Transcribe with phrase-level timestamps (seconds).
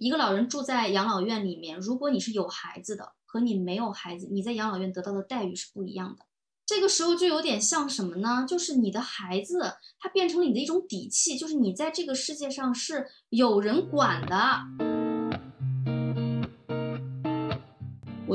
[0.00, 6.24] 一个老人住在养老院里面，如果你是有孩子的，和你没有孩子，你在养老院得到的待遇是不一样的。
[6.64, 8.46] 这个时候就有点像什么呢？
[8.48, 14.89] 就是你的孩子，他变成了你的一种底气，就是你在这个世界上是有人管的。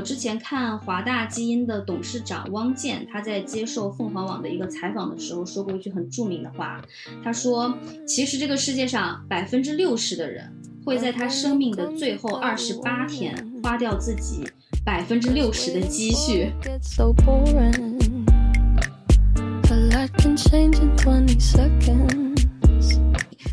[0.06, 6.80] 之前看华大基因的董事长汪建，他在接受凤凰网的一个采访的时候说过一句很著名的话，
[7.24, 10.48] 他说：“其实这个世界上百分之六十的人
[10.86, 14.48] 会在他生命的最后二十八天花掉自己
[14.86, 16.52] 百分之六十的积蓄。”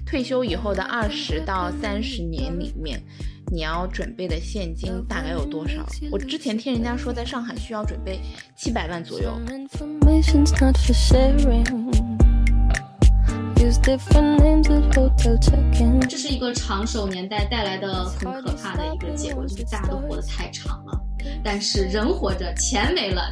[0.04, 3.02] 退休以后的二十到三十年里面。
[3.52, 5.84] 你要准备的现金大概有多少？
[6.10, 8.18] 我之前听人家说，在上海需要准备
[8.56, 9.38] 七百万左右。
[16.08, 20.98] 这是一个长寿年代带来的很可怕的一个结果，就是大家都活得太长了，
[21.44, 23.30] 但是人活着，钱没了。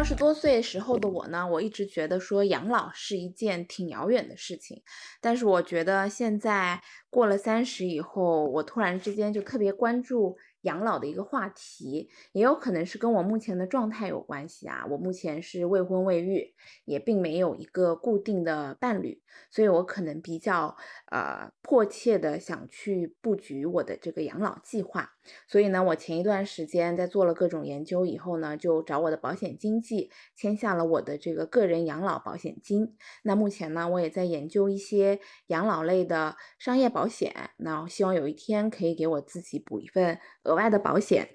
[0.00, 4.82] 二十多岁时候的我呢，我一直觉得说养老是一件挺遥远的事情，
[5.20, 10.38] 但是我觉得现在过了三十以后，我突然之间就特别关注。
[10.62, 14.84] 养老的一个话题，也有可能是跟我目前的状态有关系啊。
[14.90, 20.76] 我目前是未婚未育，也并没有一个固定的伴侣，所以我可能比较
[21.10, 25.12] 呃迫切的想去布局我的这个养老计划。
[25.46, 32.96] 所以呢，我前一段时间在做了各种研究以后呢，就找我的保险经纪签下了我的这个个人养老保险金。
[33.22, 40.18] 那目前呢，我也在研究一些养老类的商业保险，那希望有一天可以给我自己补一份。
[40.44, 41.28] 额外的保险，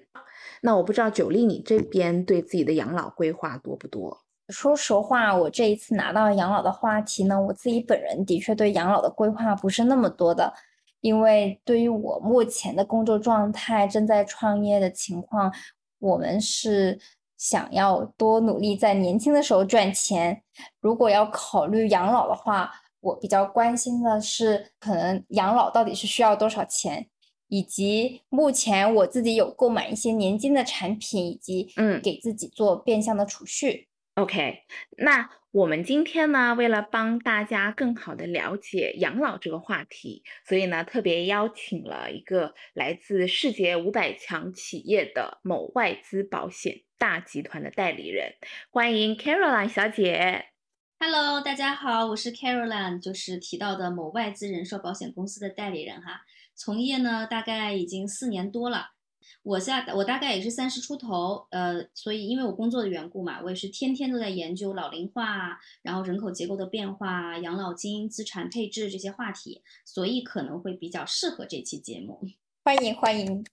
[0.62, 4.24] 那我不知道九丽你这边对自己的养老规划多不多？
[4.48, 10.52] 说实话，我这一次拿到养老的话题呢，我自己本人的确对养老的规划不是那么多的，
[11.06, 15.54] 因为对于我目前的工作状态、正在创业的情况，
[16.00, 16.98] 我们是
[17.36, 20.42] 想要多努力，在年轻的时候赚钱。
[20.80, 27.06] 如果要考虑养老的话，我比较关心的是，可能养老到底是需要多少钱？
[27.46, 33.86] 以及目前我自己有购买一些年金的产品，以及嗯，给自己做变相的储蓄。
[34.16, 34.58] OK，
[34.96, 48.34] 那我们今天呢，为了帮大家更好的了解养老这个话题，所以呢，特别邀请了一个来自世界五百强企业的某外资保险大集团的代理人，
[48.68, 50.44] 欢迎 Caroline 小姐。
[50.98, 56.20] Hello，大家好，我是 Caroline，就是提到的某外资人寿保险公司的代理人哈。
[56.54, 58.95] 从业呢，大概已经四年多了。
[59.42, 72.20] 我下我大概也是三十出头，呃，所以因为我工作的缘故嘛，我也是天天都在研究老龄化，然后人口结构的变化、养老金、资产配置这些话题，所以可能会比较适合这期节目。
[72.64, 73.44] 欢迎欢迎。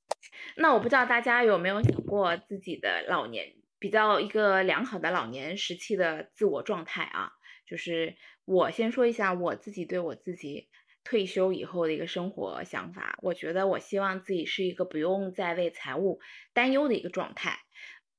[0.57, 7.31] 那我不知道大家有没有想过自己的老年比较一个良好的老年时期的自我状态啊？
[7.67, 10.69] 就是我先说一下我自己对我自己。
[11.03, 16.19] 退休以后的一个生活想法，我觉得我希望自己是一个不用再为财务
[16.53, 17.59] 担忧的一个状态，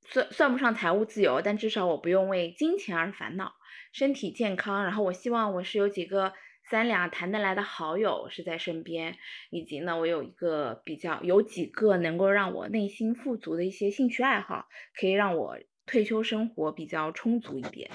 [0.07, 3.53] 算算不上财务自由，但至少我不用为金钱而烦恼，
[3.93, 4.85] 身体健康。
[4.85, 6.35] 然后我希望我是有几个
[6.71, 9.17] 三两谈得来的好友是在身边，
[9.51, 14.67] 以及呢，我有一个比较有几个能够让我内心富足的一些兴趣爱好，
[15.01, 15.57] 可以让我
[15.87, 17.91] 退休生活比较充足一点。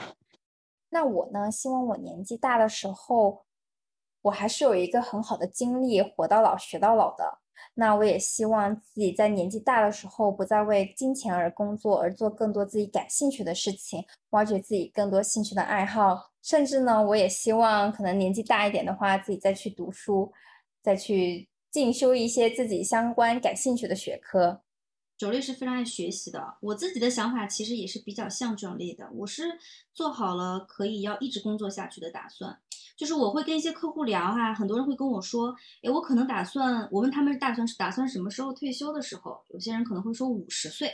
[0.89, 3.45] 那我呢，希望我年纪大的时候。
[4.21, 7.39] 我还是有一个很好的经历，活到老学到老的。
[7.73, 16.31] 那我也希望自己在年纪大的时候，不再为金钱而工作，而做更多自己感兴趣的事情，挖掘自己更多兴趣的爱好。
[16.41, 20.31] 甚至呢，我也希望可能年纪大一点的话，自己再去读书，
[20.81, 24.61] 再去进修一些自己相关感兴趣的学科。
[25.17, 29.09] 九力是非常爱学习的，我自己的想法其实也是比较像九力的。
[29.13, 29.43] 我是
[29.93, 32.57] 做好了可以要一直工作下去的打算，
[32.99, 40.91] 就是我会跟一些客户聊哈，很多人会跟我说，哎，我可能打算，我问他们是打算是打算什么时候退休的时候，有些人可能会说五十岁，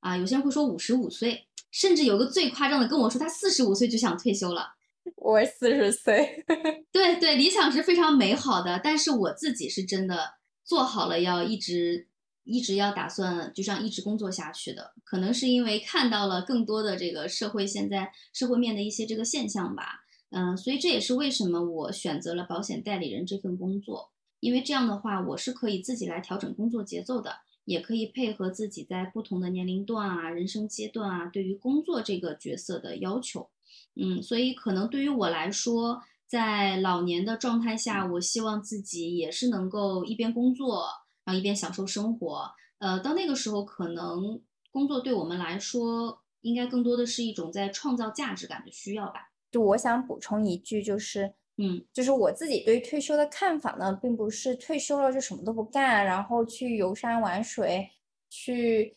[0.00, 4.74] 啊，有些人会说五十五岁，甚至有个最夸张的跟我说他四十五岁就想退休了。
[5.14, 6.44] 我四十岁，
[6.90, 12.08] 对对，理想是非常美好的，但是我自己是真的做好了要一直。
[12.50, 24.10] 一直要打算就这样一直工作下去的，可能是因为看到了更多的这个社会现在社会面的一些这个现象吧，嗯，所以这也是为什么我选择了保险代理人这份工作，
[24.40, 33.48] 因为这样的话我是可以自己来调整工作节奏的，也可以配合自己在不同的年龄段啊、人生阶段啊对于工作这个角色的要求，
[33.96, 40.86] 嗯，所以可能对于我来说，在老年的状态下，我希望自己也是能够一边工作，
[41.24, 42.50] 然后一边享受生活。
[42.78, 44.40] 呃，到那个时候，可能
[44.70, 49.27] 工作对我们来说，应该更多的是一种在创造价值感的需要吧。
[49.50, 57.90] 就我想补充一句，就是，嗯，就是我自己对退休的看法呢，并不是退休了就什么都不干，然后去游山玩水，
[58.30, 58.94] 去。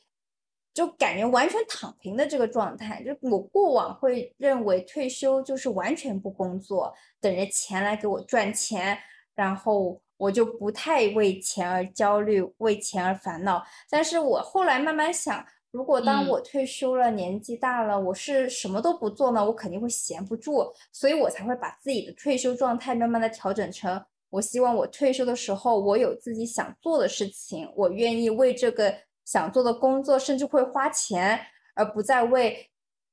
[0.74, 8.98] 就感觉完全躺平的这个状态，就我过往会认为退休就是完全不工作，等着钱来给我赚钱，
[9.36, 13.62] 然后我就不太为钱而焦虑，为钱而烦恼。
[13.90, 19.46] 但是我后来慢慢想，如果当我退休了，年纪大了，我是什么都不做呢？
[19.46, 28.94] 我肯定会闲不住，所以我才会把自己的退休状态慢慢的调整成，我希望我退休的时候，我有自己想做的事情，我愿意为这个。
[29.24, 31.40] 想做的工作，甚至会花钱，
[31.76, 32.70] 而不再为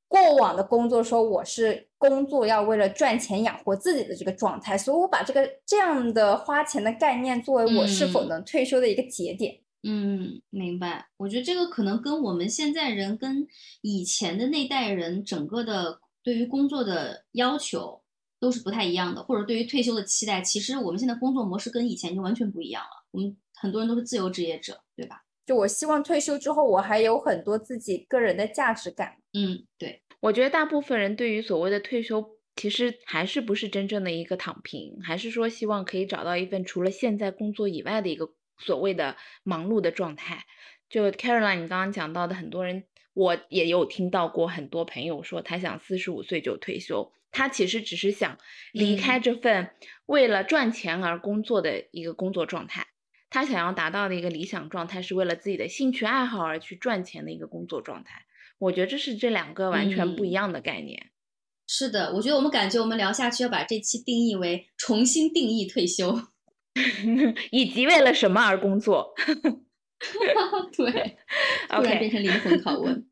[0.09, 4.77] 过往的工作说我是工作要为了赚钱养活自己的这个状态。
[4.77, 9.55] 所以，我把这个这样的花钱的概念作为我是否能退休的一个节点。
[9.55, 9.63] 嗯，
[10.51, 11.09] 明白。
[11.17, 13.47] 我觉得这个可能跟我们现在人跟
[13.83, 18.03] 以前的那代人整个的对于工作的要求
[18.41, 23.07] 都是不太一样的，或者对于退休的期待，其实我们现在工作模式跟以前就完全不一样了。
[23.11, 25.23] 我们很多人都是自由职业者，对吧？
[25.47, 29.17] 就我希望退休之后，我还有很多自己个人的价值感。
[29.33, 32.23] 嗯，对，我觉得大部分人对于所谓的退休，
[32.57, 40.45] 其实还是不是真正的一个躺平，还是说希望可以找到一份除了现在工作以外的一个所谓的忙碌的状态。
[40.89, 42.85] 就 Caroline，你刚刚讲到的很多人，
[43.15, 48.39] 我也有听到过很多朋友说，他想四十五岁就退休，他其实只是想
[48.73, 49.71] 离开这份
[50.07, 52.87] 为了赚钱而工作的一个工作状态。
[53.31, 58.25] 他想要达到的一个理想状态，是为了自己的兴趣爱好而去赚钱的一个工作状态。
[58.59, 61.11] 我觉得这是这两个完全不一样的概念。
[61.67, 66.19] 是的，我觉得我们感觉我们聊下去要把这期定义为重新定义退休，
[67.51, 69.15] 以及为了什么而工作。
[70.77, 71.17] 对，
[71.69, 73.07] 突然变成灵魂拷问。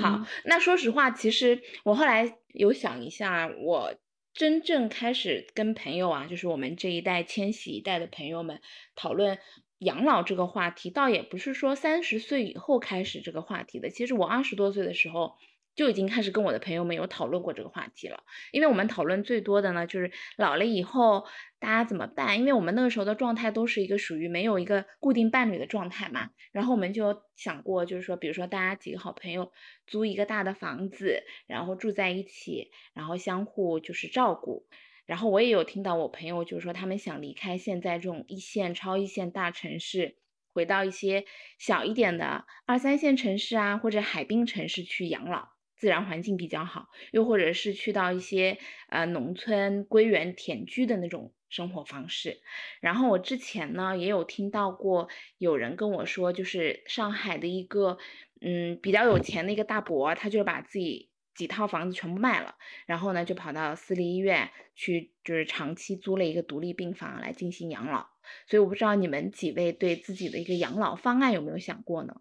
[0.00, 3.94] 好，那说实话，其实我后来有想一下，我。
[4.34, 8.62] 真正开始跟朋友啊，就是我们这一代千禧一代的朋友们
[8.96, 9.38] 讨论
[9.80, 13.90] 养老这个话题，倒也不是说三十岁以后开始这个话题的。
[13.90, 15.34] 其实我二十多岁的时候。
[15.74, 21.24] 就已经开始跟我的朋友们有讨论过这个话题了，因为我们讨论最多的呢，就是老了以后
[21.58, 22.38] 大家怎么办？
[22.38, 29.50] 因为我们那个时候的状态都是一个属于没有一个固定伴侣的状态嘛，然后我们就想过，就是说，比如说大家几个好朋友
[29.86, 34.66] 租一个大的房子，然后住在一起，然后相互就是照顾。
[35.06, 40.18] 然后我也有听到我朋友就是说，他们想离开现在这种一线、超一线大城市。
[40.54, 41.24] 回到一些
[41.58, 45.51] 小一点的二三线城市啊，或者海滨城市去养老。
[45.82, 48.56] 自然环境比较好，又或者是去到一些
[48.88, 52.40] 呃农村归园田居的那种生活方式。
[52.80, 55.08] 然后我之前呢也有听到过
[55.38, 57.98] 有人跟我说，就是上海的一个
[58.40, 62.54] 嗯比较有钱的一个大伯，他就把自己几套房子全部卖了，
[62.86, 68.06] 然后呢就跑到私立医院去，就是长期租了一个独立病房来进行养老。
[68.46, 72.20] 所以我不知道你们几位对自己的一个养老方案有没有想过呢？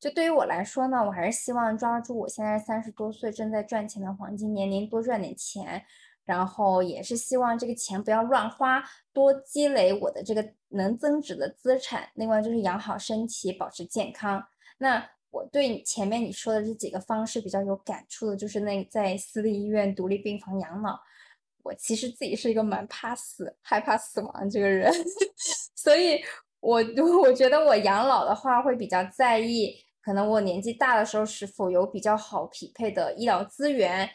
[0.00, 5.84] 就对于我来说呢，我还是希望抓住我现在三十多岁正在赚钱的黄金年龄，多赚点钱，
[6.24, 8.82] 然后也是希望这个钱不要乱花，
[9.12, 12.08] 多积累我的这个能增值的资产。
[12.14, 14.42] 另外就是养好身体，保持健康。
[14.78, 20.98] 那我对前面你说的这几个方式比较有感触的，就是那在私立医院独立病房养老。
[21.62, 24.90] 我其实自己是一个蛮怕死、害怕死亡这个人，
[25.76, 26.18] 所以
[26.60, 26.82] 我
[27.20, 29.76] 我觉得我养老的话会比较在意。
[30.10, 34.10] 可能我年纪大的时候是否有比较好匹配的医疗资源？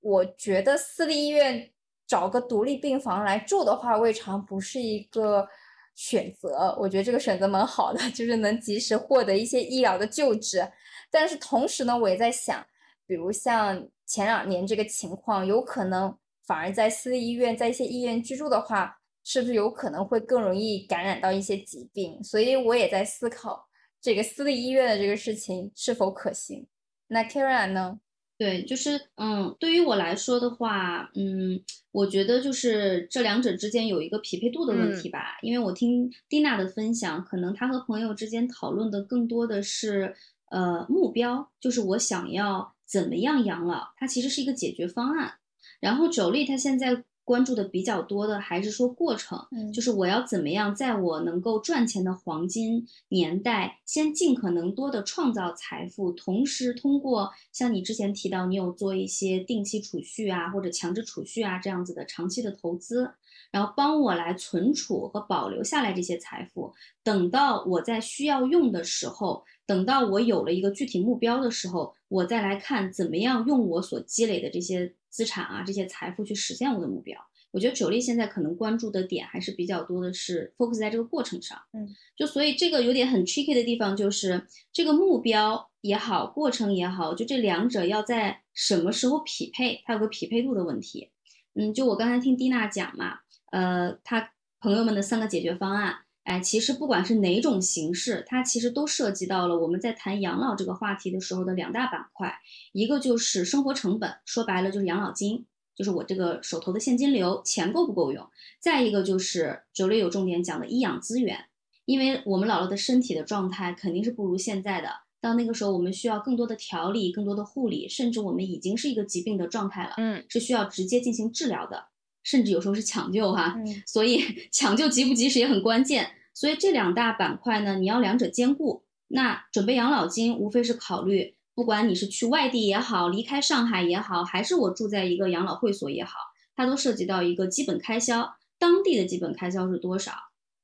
[0.00, 1.72] 我觉得私立医院
[2.06, 5.48] 找个独立病房来住的话，未尝不是一个
[5.94, 6.76] 选择。
[6.78, 10.70] 我觉得这个选择蛮好的， 就是能及时获得一些医疗的救治。
[11.10, 12.62] 但是同时呢，我也在想，
[13.06, 16.14] 比如像前两年这个情况，有可能
[16.46, 22.22] 反而在私立医院，在一些医院居住的话，是不是有可能会更容易感染到一些疾病？
[22.22, 23.69] 所以我也在思考。
[24.00, 26.66] 这个私立医院的这个事情是否可行？
[27.08, 28.00] 那 Karen 呢？
[28.38, 35.38] 对，就是嗯，对于我来说的话，嗯，我觉得就是这两者之间有一个匹配度的问题吧。
[35.42, 40.16] 因为我听蒂娜的分享，可能她和朋友之间讨论的更多的是
[40.50, 45.34] 呃目标，就是我想要怎么样养老，它其实是一个解决方案。
[45.78, 47.04] 然后九力他现在。
[47.30, 49.72] 关注的比较多的还是说过程，嗯。
[49.72, 63.08] 就是我要怎么样在我能够赚钱的黄金年代，先尽可能多的创造财富，同时通过像你之前提到，你有做一些定期储蓄啊，或者强制储蓄啊这样子的长期的投资，
[63.52, 77.16] 然后帮我来存储和保留下来这些财富，等到我在需要用的时候，等到我有了一个具体目标的时候，我再来看怎么样用我所积累的这些资产啊，这些财富去实现我的目标。
[77.52, 91.10] 我觉得九力现在可能关注的点还是比较多的是 focus 在这个过程上，嗯，就所以这个有点很 tricky 的地方就是这个目标也好，过程也好，就这两者要在什么时候匹配，它有个匹配度的问题。
[91.54, 93.20] 嗯，就我刚才听蒂娜讲嘛，
[93.52, 102.32] 呃，她朋友们的三个解决方案，哎，其实不管是哪种形式，它其实都涉及到了我们在谈养老这个话题的时候的两大板块，
[102.72, 108.24] 一个就是生活成本，说白了就是养老金，就是我这个手头的现金流钱够不够用；
[108.60, 111.46] 再一个就是九六有重点讲的医养资源，
[111.84, 114.88] 因为我们老了的身体的状态肯定是不如现在的，
[115.20, 120.24] 到那个时候我们需要更多的调理、更多的护理，甚至我们已经是一个疾病的状态了，嗯。
[120.28, 121.86] 是需要直接进行治疗的，
[122.22, 123.54] 甚至有时候是抢救哈。
[123.58, 126.10] 嗯所以 抢救及不及时也很关键。
[126.32, 128.84] 所以这两大板块呢，你要两者兼顾。
[129.08, 136.12] 那准备养老金，无非是考虑，不管你是去外地也好，离开上海也好，还是我住在一个养老会所也好，
[136.54, 140.12] 它都涉及到一个基本开销，当地的基本开销是多少？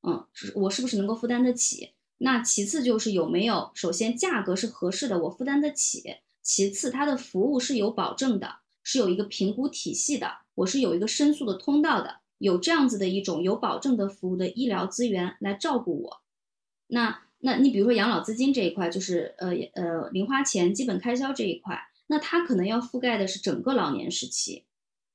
[0.06, 1.94] 嗯，是我是不是能够负担得起？
[2.18, 6.00] 那其次就是有没有，首先价格是合适的，我负担得起；
[6.40, 12.16] 其次它的服务是有保证的，是有一个评估体系的，我是有一个申诉的通道的。
[12.38, 16.20] 有这样子的一种有保证的服务的医疗资源来照顾我。
[16.88, 24.66] 那那你比如说养老资金这一块，就是呃呃零花钱、基本开销这一块，那它可能要覆盖的是整个老年时期。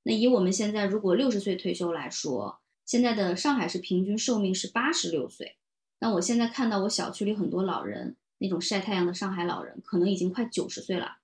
[0.01, 5.57] 那以我们现在如果六十岁退休来说，现在的上海市平均寿命是八十六岁。
[5.99, 11.17] 那我现在看到我小区里很多老人，那种晒太阳的上海老人，可能已经快九十岁了。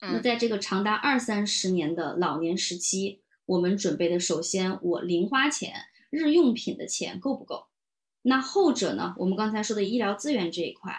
[0.00, 5.72] 那嗯在这个长达二三十年的老年时期，我们准备的首先我零花钱、
[6.10, 7.66] 日用品的钱够不够？
[8.22, 9.14] 那后者呢？
[9.18, 10.92] 我们刚才说的医疗资源这一块，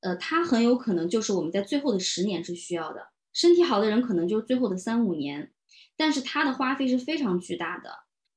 [0.00, 3.08] 呃，它很有可能就是我们在最后的十年是需要的。
[3.32, 5.50] 身体好的人可能就是最后的三五年，
[5.96, 7.90] 但是它的花费是非常巨大的。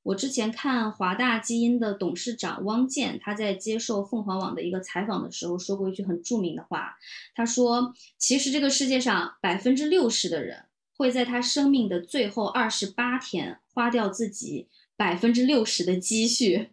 [0.04, 6.96] 我之前看华大基因的董事长汪建，他在接受凤凰网的一个采访的时候说过一句很著名的话，
[7.34, 10.64] 他说：“其实这个世界上百分之六十的人
[10.98, 16.68] 会在他生命的最后二十八天花掉自己百分之六十的积蓄。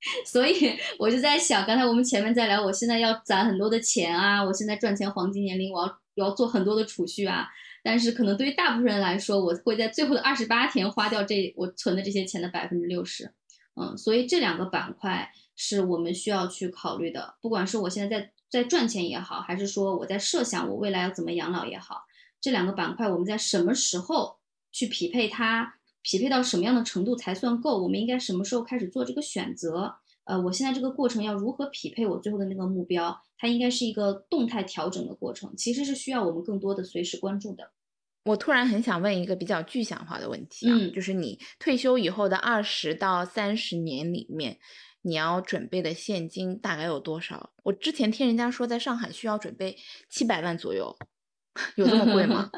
[0.26, 7.46] ”所以我就在想，刚才我们前面在聊，我现在要攒很多的钱啊，我现在赚钱黄金年龄，我要我要做很多的储蓄啊。
[7.82, 13.32] 但是可能对于大部分人来说，我会在最后的二十八天花掉这我存的这些钱的百分之六十。
[13.78, 17.34] 嗯，所以这两个板块是我们需要去考虑的。
[17.42, 22.02] 不管是我现在在在赚钱也好，还是说我在设想我未来要怎么养老也好，
[22.46, 24.36] 这两个板块我们在什么时候
[24.70, 27.82] 去匹配它，匹配到什么样的程度才算够？
[27.82, 29.92] 我们应该什么时候开始做这个选择？
[30.26, 33.20] 呃，我现在这个过程要如何匹配我最后的那个目标？
[33.36, 37.72] 它应该是一个动态调整的过程，其实是需要我们更多的随时关注的。
[38.26, 44.56] 我突然很想问一个比较具象化的问题啊，嗯就是你退休以后的二十到三十年里面，
[45.02, 47.50] 你要准备的现金大概有多少？
[47.64, 49.76] 我之前听人家说，在上海需要准备
[50.08, 50.96] 七百万左右，
[51.76, 52.50] 有这么贵吗？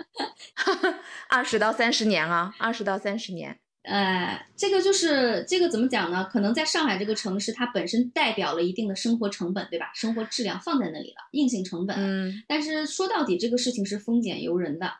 [1.28, 6.28] 二十到三十年啊，二十到三十年，呃，这个就是这个怎么讲呢？
[6.30, 9.90] 可能在上海这个城市，它本身代表了一定的生活成本，对吧？
[9.94, 11.96] 生活质量放在那里了，硬性成本。
[11.98, 14.92] 嗯但是说到底，这个事情是丰俭由人的。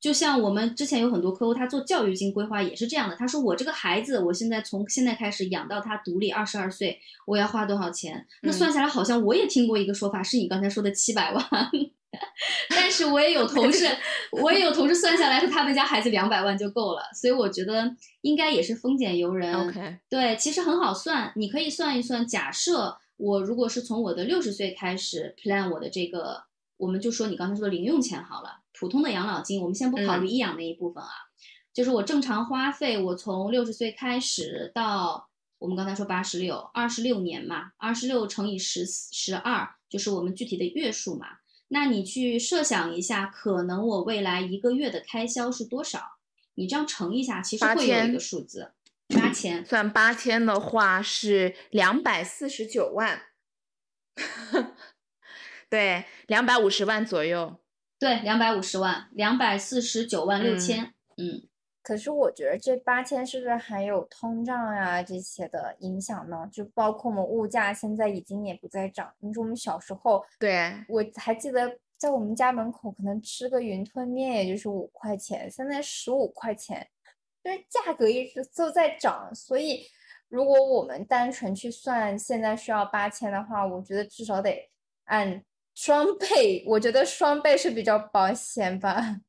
[0.00, 3.16] 就像我们之前有很多客户，他做教育金规划也是这样的。
[3.16, 11.44] 他说：“我这个孩子，我现在从现在开始养到他独立二十二岁，我要花多少钱？”那嗯算下来，好像我也听过一个说法，是你刚才说的七百万。
[12.70, 13.86] 但是我也有同事，
[14.32, 17.02] 我也有同事算下来说他们家孩子两百万就够了。
[17.14, 19.54] 所以我觉得应该也是丰俭由人。
[19.54, 22.26] ，OK，对，其实很好算，你可以算一算。
[22.26, 26.44] 假设我如果是从我的六十岁开始 plan 我的这个，
[26.78, 31.10] 我们就说你刚才说的零用钱好了，普通的养老金，我们先不考虑医养那一部分啊，
[31.74, 41.26] 就是我正常花费，我从六十岁开始到我们刚才说八十六，二十六年嘛，二十六乘以十十二，就是我们具体的月数嘛。
[41.68, 46.00] 那你去设想一下，可能我未来一个月的开销是多少？
[46.54, 48.72] 你这样乘一下，其实八会有一千个数字，
[49.08, 49.64] 八千。
[49.64, 53.22] 算八千的话是两百四十九万，
[55.70, 57.60] 对，两百五十万左右。
[57.98, 61.47] 对，两百五十万，两百四十九万六嗯千，嗯
[61.88, 66.46] 可是我觉得这八千是不是还有通胀呀这些的影响呢？
[66.52, 69.10] 就包括我们物价现在已经也不再涨。
[69.20, 76.86] 你说我们小时候，对，我还记得在我们家门口可能吃个云吞面也就是五块钱，现在十五块钱，
[77.42, 79.34] 就是价格一直都在涨。
[79.34, 79.86] 所以
[80.28, 84.70] 如果我们单纯去算现在需要八千的话，我觉得至少得
[85.04, 85.42] 按
[85.74, 89.22] 双倍，我觉得双倍是比较保险吧。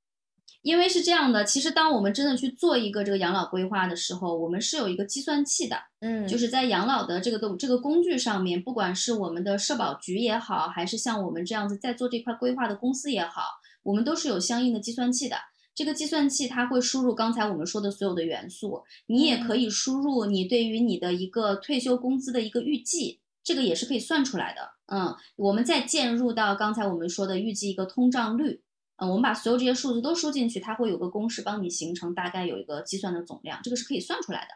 [0.62, 13.44] 因为是这样的，其实当我们真的去做一个这个养老规划的时候，我们是有一个计算器的，嗯，就是在养老的这个东这个工具上面，不管是我们的社保局也好，还是像我们这样子在做这块规划的公司也好，
[13.84, 15.38] 我们都是有相应的计算器的。
[15.74, 24.72] 这个计算器它会输入刚才我们说的所有的元素，你也可以输入你对于你的一个退休工资的一个预计，这个也是可以算出来的。
[24.88, 28.62] 嗯，我们再渐入到刚才我们说的预计一个通胀率。
[29.00, 34.56] 嗯，我们把所有这些数字都输进去，它会有个公式帮你形成大概有一个计算的总量，这个是可以算出来的。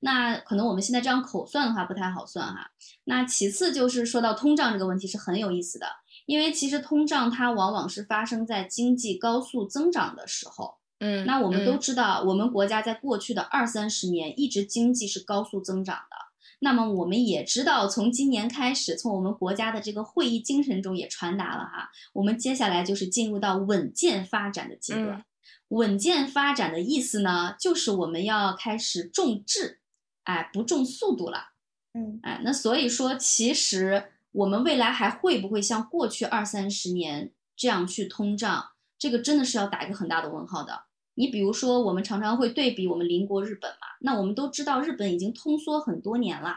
[0.00, 2.70] 那可能我们现在这样口算的话不太好算哈。
[3.04, 5.86] 那其次就是说到通胀这个问题是很有意思的，
[6.26, 10.74] 因为其实通胀它往往是发生在经济高速增长的时候。
[11.00, 16.16] 嗯，那我们都知道，我们国家在过去的二三十年一直经济是高速增长的。
[16.64, 25.22] 那么我们也知道，从今年开始，从我们国家的这个会议精神中也传达了哈，我们接下来就是进入到稳健发展的阶段。
[25.68, 29.80] 稳健发展的意思呢，就是我们要开始重质，
[30.24, 31.50] 哎，不重速度了。
[31.92, 40.84] 嗯，哎，那所以说，其实我们未来还会不会像过去二三十年这样去通胀，这个真的是要打一个很大的问号的。
[41.14, 46.56] 你比如说，我们常常会对比我们邻国日本嘛，那我们都知道日本已经通缩很多年了，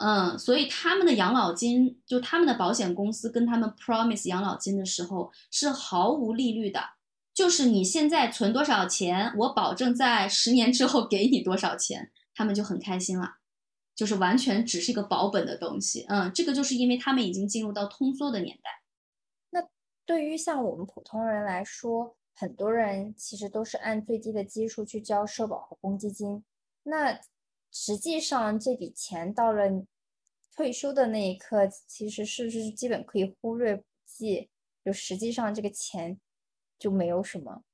[0.00, 6.80] 嗯，所以他们的养老金，就他们的保险公司跟他们 promise 养老金的时候是毫无利率的，
[7.34, 13.38] 就是你现在存多少钱，我保证在十年之后给你多少钱，他们就很开心了，
[13.96, 18.70] 就是完全只是一个保本的东西，嗯，这个就是因为他们已经进入到通缩的年代。
[19.50, 19.66] 那
[20.06, 26.44] 对于像我们普通人来说，很多人其实都是按最低的基数去交社保和公积金，
[26.84, 27.20] 那
[27.72, 29.64] 实际上这笔钱到了
[30.54, 34.48] 退休的那一刻，其实是不是基本可以忽略不计？
[34.84, 36.20] 就实际上这个钱
[36.78, 37.64] 就没有什么。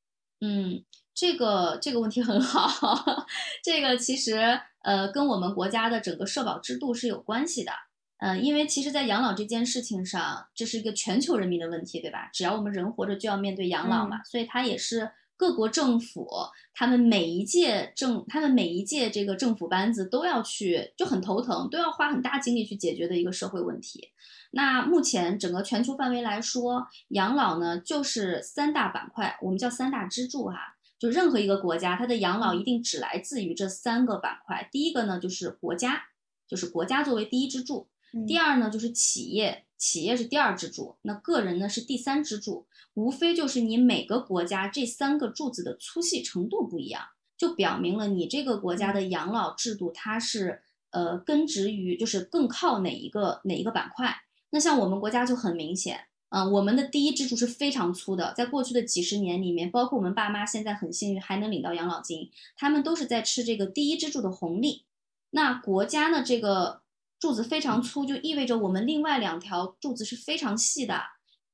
[0.40, 2.68] 嗯，这个这个问题很好，
[3.62, 7.72] 这个其实呃跟我们国家的整个社保制度是有关系的。
[8.18, 12.30] 嗯，因为其实，在养老这件事情上，这是一个全球人民的问题，对吧？
[12.32, 16.26] 只要我们人活着，就要面对养老嘛，所以它也是各国政府
[16.72, 24.10] 他们每一届政，他们每一届这个政府班子都要去，就很头疼，都要花很大精力去解决的一个社会问题。
[24.52, 30.76] 那目前整个全球范围来说，养老呢就是三大板块，我们叫三大支柱哈。
[30.98, 34.68] 就任何一个国家，它的养老一定只来自于这三个板块。
[34.70, 36.04] 第一个呢就是国家，
[36.48, 37.88] 就是国家作为第一支柱。
[38.26, 47.02] 第二呢，就是企业，企业是第二支柱，那个人呢是第三支柱，无非就是你每个国家这三个柱子的粗细程度不一样，
[47.36, 54.22] 就表明了你这个国家的养老制度它是呃根植于就是更靠哪一个哪一个板块。
[54.50, 64.84] 那像我们国家就很明显，嗯，我们的第一支柱是非常粗的，在过去的几十年里面，包括我们爸妈现在很幸运还能领到养老金，他们都是在吃这个第一支柱的红利。
[65.30, 66.83] 那国家呢这个。
[67.18, 71.02] 柱子非常粗，就意味着我们另外两条柱子是非常细的。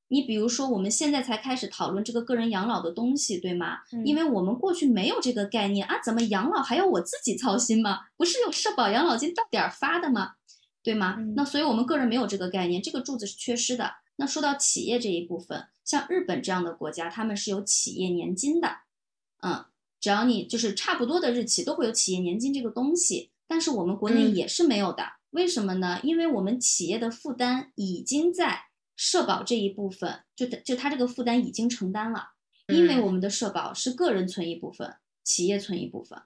[0.09, 3.77] 你比如说，我们现在才开始讨论这个个人养老的东西，对吗？
[4.03, 7.99] 因为我们过去没有这个概念啊，怎么养老还要我自己操心吗？
[8.17, 10.33] 不是有社保养老金到点儿发的吗？
[10.83, 11.15] 对吗？
[11.37, 13.89] 那所以我们个人没有这个概念，这个柱子是缺失的。
[14.17, 18.67] 那说到企业这一部分，像日本这样的国家，他们是有企业年金的。
[19.41, 19.63] 嗯，
[20.01, 25.03] 只要你就是差不多的日期都会有企业年金这个东西，但是我们国内也是没有的。
[25.31, 25.99] 为什么呢？
[26.03, 28.65] 因为我们企业的负担已经在
[28.95, 32.29] 社保这一部分，就就它这个负担已经承担了。
[32.67, 36.17] 因为我们的社保是个人存一部分，企业存一部分，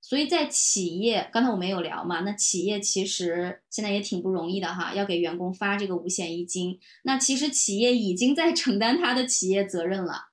[0.00, 10.30] 所以在企业，刚才我们有聊嘛，那企业其实现在也挺不容易的哈，要给员工发这个五险一金，那其实企业已经在承担他的企业责任了，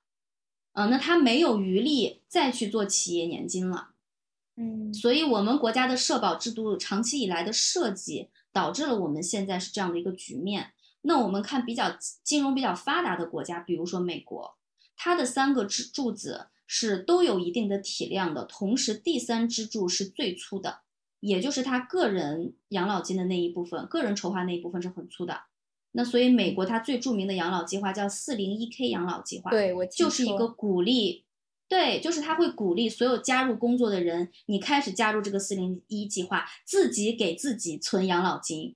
[0.72, 3.90] 嗯，那他没有余力再去做企业年金了。
[4.60, 10.72] 嗯，所以，我们国家的社保制度长期以来的设计，导致了我们现在是这样的一个局面。
[11.02, 14.56] 那我们看比较金融比较发达的国家，比如说美国，
[14.96, 20.80] 它的三个支柱子是都有一定的体量的，同时第三支柱是最粗的，
[21.20, 25.42] 也就是他个人养老金的那一部分，个人筹划那一部分是很粗的。
[25.92, 31.24] 那所以，美国它最著名的养老计划叫四零一 K 养老计划，对我就是一个鼓励。
[31.68, 38.74] 对，就是他会鼓励所有加入工作的人，你开始加入这个四零一计划，自己给自己存养老金。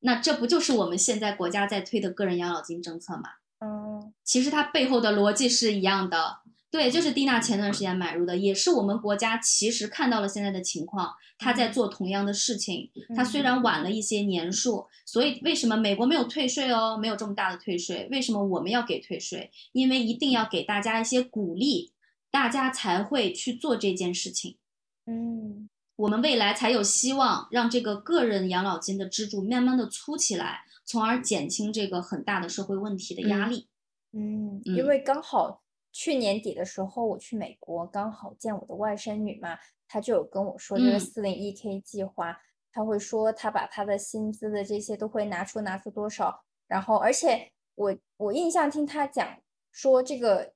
[0.00, 3.24] 那这不就是我们现在国家在推的个人养老金政策吗？
[3.58, 6.38] 嗯，其实它背后的逻辑是一样的。
[6.70, 12.88] 对，就是蒂娜前段时间买入的，也是我们国家其实看到了现在的情况，他在做同样的事情。
[13.14, 16.96] 他虽然晚了一些年数，所以为什么美国没有退税哦？
[16.96, 19.50] 没有这么大的退税，为什么我们要给退税？
[19.72, 21.92] 因为一定要给大家一些鼓励，
[22.30, 24.58] 大家才会去做这件事情。
[25.06, 33.68] 嗯，我们未来才有希望让这个个人养老金的支柱慢慢的粗起来，从而减轻这个很大的社会问题的压力。
[34.12, 35.62] 嗯，因为刚好。
[35.92, 42.40] 去年底的时候，我去美国，刚好见我的外甥女嘛，她就有跟我说这个四零一 K 计划，
[42.70, 49.36] 她会说她把她的薪资的这些都会拿出拿出多少，然后而且我我印象听她讲
[49.72, 50.52] 说这个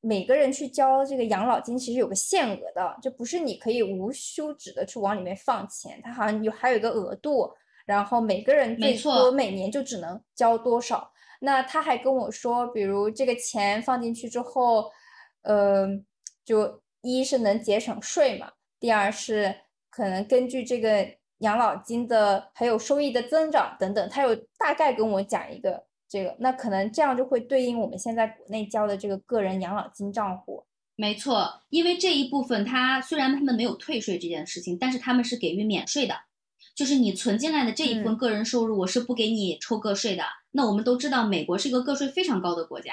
[0.00, 7.52] 每个人去交这个养老金其实有个限额的，就不是你可以无休止的去往里面放钱，它好像有还有一个额度，
[7.84, 11.10] 然后每个人最多每年就只能交多少。
[11.40, 14.90] 那他还跟我说，比如这个钱放进去之后，
[15.42, 15.86] 呃，
[16.44, 19.54] 就一是能节省税嘛，第二是
[19.88, 21.08] 可能根据这个
[21.38, 30.64] 养老金的还有收益的增长等等，他有大概跟我讲一个这个，那可能这样就会对应我们现在国内交的这个个人养老金账户。
[30.96, 36.14] 没错，因为这一部分它虽然他们没有退税这件事情，但是他们是给予免税的。
[36.74, 40.22] 就是你存进来的这一部分个人收入，我是不给你抽个税的。
[40.52, 42.92] 那我们都知道，美国是一个个税非常高的国家，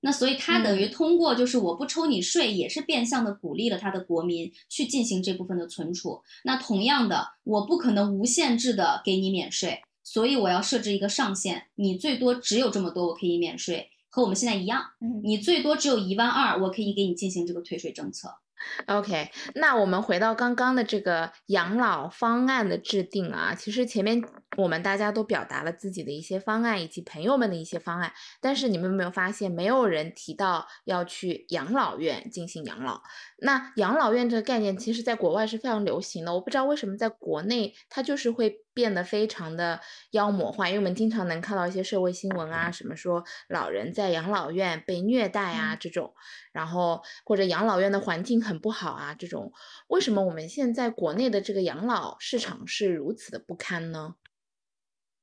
[0.00, 6.22] 那所以它等于通过就是我不抽你税，也是变相的鼓励了他的国民去进行这部分的存储。
[6.44, 14.82] 那同样的，我不可能无限制的给你免税，所以我要设置一个上限，你最多只有这么多，我可以免税，和我们现在一样。
[15.22, 18.30] 你最多只有一万二，我可以给你进行这个退税政策。
[18.86, 24.24] OK，那我们回到刚刚的这个养老方案的制定啊，其实前面
[24.56, 33.02] 我们大家都表达了自己的一些方案，以及朋友们的一些方案，但是你们有没有发现，没有人提到要去养老院进行养老？
[33.40, 39.80] 那养老院这个概念，其实在国外是非常流行的，我不知道为什么在国内它就是会变得非常的
[40.12, 46.14] 妖魔化，因为我们经常能看到一些社会新闻啊，什么说老人在养老院被虐待啊这种，
[46.52, 49.52] 然后或者养老院的环境很不好啊这种，
[49.88, 54.14] 为什么我们现在国内的这个养老市场是如此的不堪呢？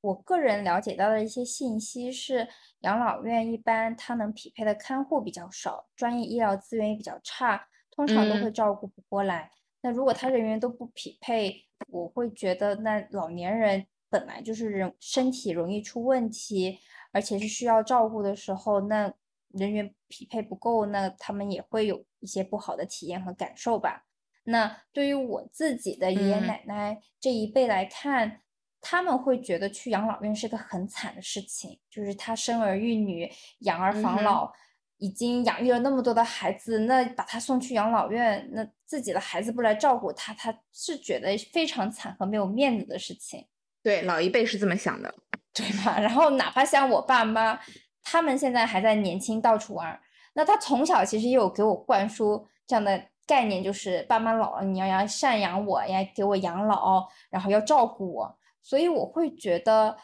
[0.06, 2.48] 我个人了解到的一些信息是，
[2.82, 7.68] 养老院一般它能匹配的看护比较少，专业医疗资源也比较差。
[7.89, 9.50] 通常都会照顾不过来。
[9.82, 11.56] 那如果他人员都不匹配，
[11.88, 16.78] 我会觉得那老年人本来就是人身体容易出问题，
[17.13, 19.12] 而且是需要照顾的时候，那
[19.54, 24.06] 人员匹配不够，那他们也会有一些不好的体验和感受吧。
[24.44, 28.41] 那对于我自己的爷爷奶奶这一辈来看，
[28.88, 33.28] 他们会觉得去养老院是个很惨的事情，就是他生儿育女、
[33.62, 34.52] 养儿防老。
[34.98, 43.45] 已经养育了那么多的孩子，那把他送去养老院，那自己的孩子不来照顾他，他是觉得非常惨和没有面子的事情。
[43.84, 45.13] 对，老一辈是这么想的，
[45.54, 46.00] 对吧？
[46.00, 47.60] 然后哪怕像我爸妈，
[48.04, 50.00] 他们现在还在年轻到处玩，
[50.34, 59.95] 那他从小其实也有给我灌输这样的概念，就是爸妈老了，你要要赡养我，要给我养老，然后要照顾我，所以我会觉得，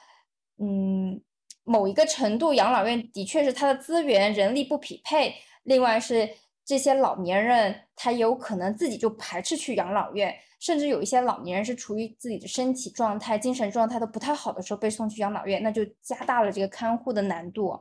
[0.60, 1.21] 嗯。
[1.63, 5.32] 某一个程度，养老院的确是它的资源人力不匹配。
[5.63, 6.28] 另外是
[6.65, 17.80] 这些老年人，他有可能自己就排斥去养老院，甚至有一些老年人是处于自己的身体状态、精神状态都不太好的时候被送去养老院，那就加大了这个看护的难度。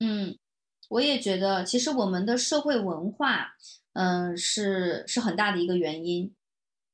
[0.00, 0.38] 嗯，
[0.88, 3.46] 我也觉得，其实我们的社会文化，
[3.92, 6.34] 嗯，是是很大的一个原因。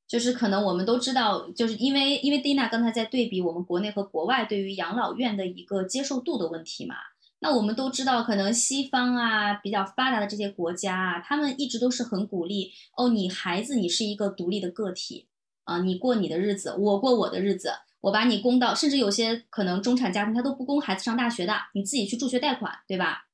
[0.07, 6.95] 就是可能我们都知道，就是因为因为蒂娜刚才在对比我们国内和国外对于养老院的一个接受度的问题嘛。
[7.39, 15.27] 那我们都知道，可能西方啊比较发达的这些国家啊，他们一直都是很鼓励哦，你孩子你是一个独立的个体
[15.65, 23.25] 啊，你过你的日子，我过我的日子，我把你供到，甚至有些可能中产家庭他都不供孩子上大学的，你自己去助学贷款，对吧？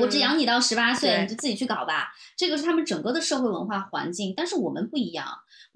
[0.00, 2.12] 我只养你到十八岁，你就自己去搞吧。
[2.36, 5.24] 这个是他们整个的社会文化环境，但是我们不一样。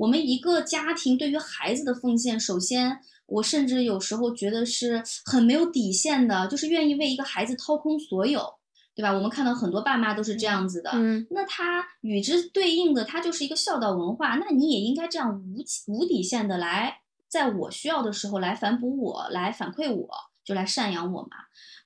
[0.01, 8.55] 我们一个家庭对于孩子的奉献，首先，我甚至有时候觉得是很没有底线的，就是愿意为一个孩子掏空所有，
[8.95, 9.13] 对吧？
[9.13, 10.91] 我们看到很多爸妈都是这样子的。
[10.95, 14.37] 嗯，那他与之对应的，他就是一个孝道文化。
[14.37, 20.09] 那你也应该这样无无底线的来，在我需要的时候来反哺我，来反馈我，
[20.43, 21.29] 就来赡养我嘛。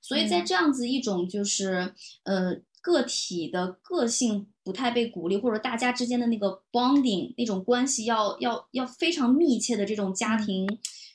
[0.01, 10.67] 所以在这样子一种就是呃个体的个性不太被鼓励，或者大家之间的那个 bonding 那种关系要要要非常密切的这种家庭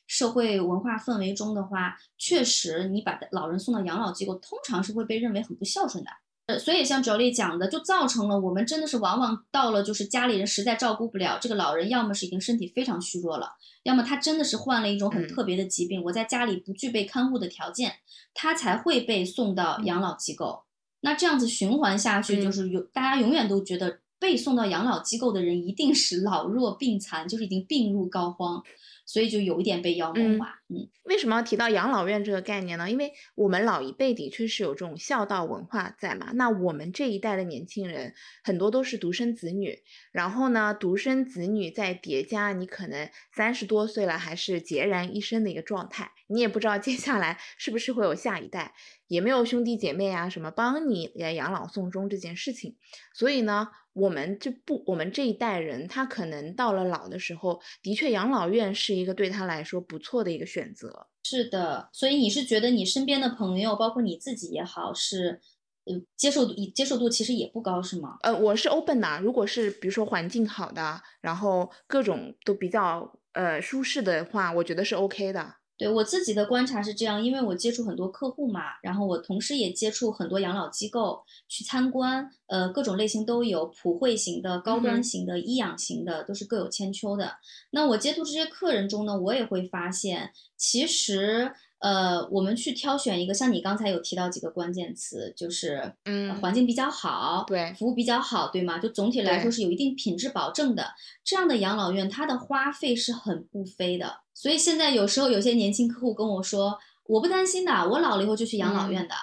[0.09, 6.11] 社会文化氛围中的话，确实你把老人送到养老机构，通常是会被认为很不孝顺的。
[6.47, 13.53] 呃，所以像 Jolie 讲的，就造成了我们真的是往往到了就是家里人实在照顾不了这个老人，要么是已经身体非常虚弱了，
[13.85, 17.93] 要么他真的是患了一种很特别的疾病，我在家里不具备看护的条件，
[18.35, 20.65] 他才会被送到养老机构。
[21.01, 28.63] 那这样子循环下去，就是有大家永远都觉得被送到养老机构的人一定是老弱病残，就是已经病入膏肓。
[29.07, 30.61] 所以就有一点被妖魔化。
[30.69, 32.89] 嗯，为什么要提到养老院这个概念呢？
[32.89, 36.31] 因为我们老一辈的确是有这种孝道文化在嘛。
[36.35, 39.81] 那我们这一代的年轻人很多都是独生子女，
[40.13, 48.75] 然后呢，独生子女再叠加你可能三十多岁了还是孑然一身的一个状态，你也不知道接下来是不是会有下一代，
[49.11, 52.77] 也没有兄弟姐妹啊什么帮你来养老送终这件事情。
[53.12, 53.68] 所以呢。
[53.92, 61.09] 我们这不，我们这一代人，他可能到了老的时候，的确养老院是一个对他来说不错的一个选择。
[61.25, 65.40] 是的，所以你是觉得你身边的朋友，包括你自己也好，是，
[65.87, 68.16] 呃，接受度接受度其实也不高，是吗？
[68.23, 75.57] 呃，我是 open 的，如果是比如说环境好的，然后各种都比较呃舒适的话，我觉得是 OK 的。
[75.81, 87.33] 对我自己的观察是这样，因为我接触很多客户嘛，然后我同时也接触很多养老机构去参观，呃，各种类型都有，普惠型的、高端型的、医养型的，都是各有千秋的。
[87.71, 91.53] 那我接触这些客人中呢，我也会发现，其实。
[91.81, 98.79] 呃，我们去挑选一个，像你刚才有提到几个关键词，就是嗯，环境比较好，对，服务比较好，对吗？
[98.79, 100.88] 就总体来说是有一定品质保证的。
[101.25, 104.21] 这样的养老院，它的花费是很不菲的。
[104.40, 109.14] 所以现在有时候有些年轻客户跟我说，我不担心的，我老了以后就去养老院的。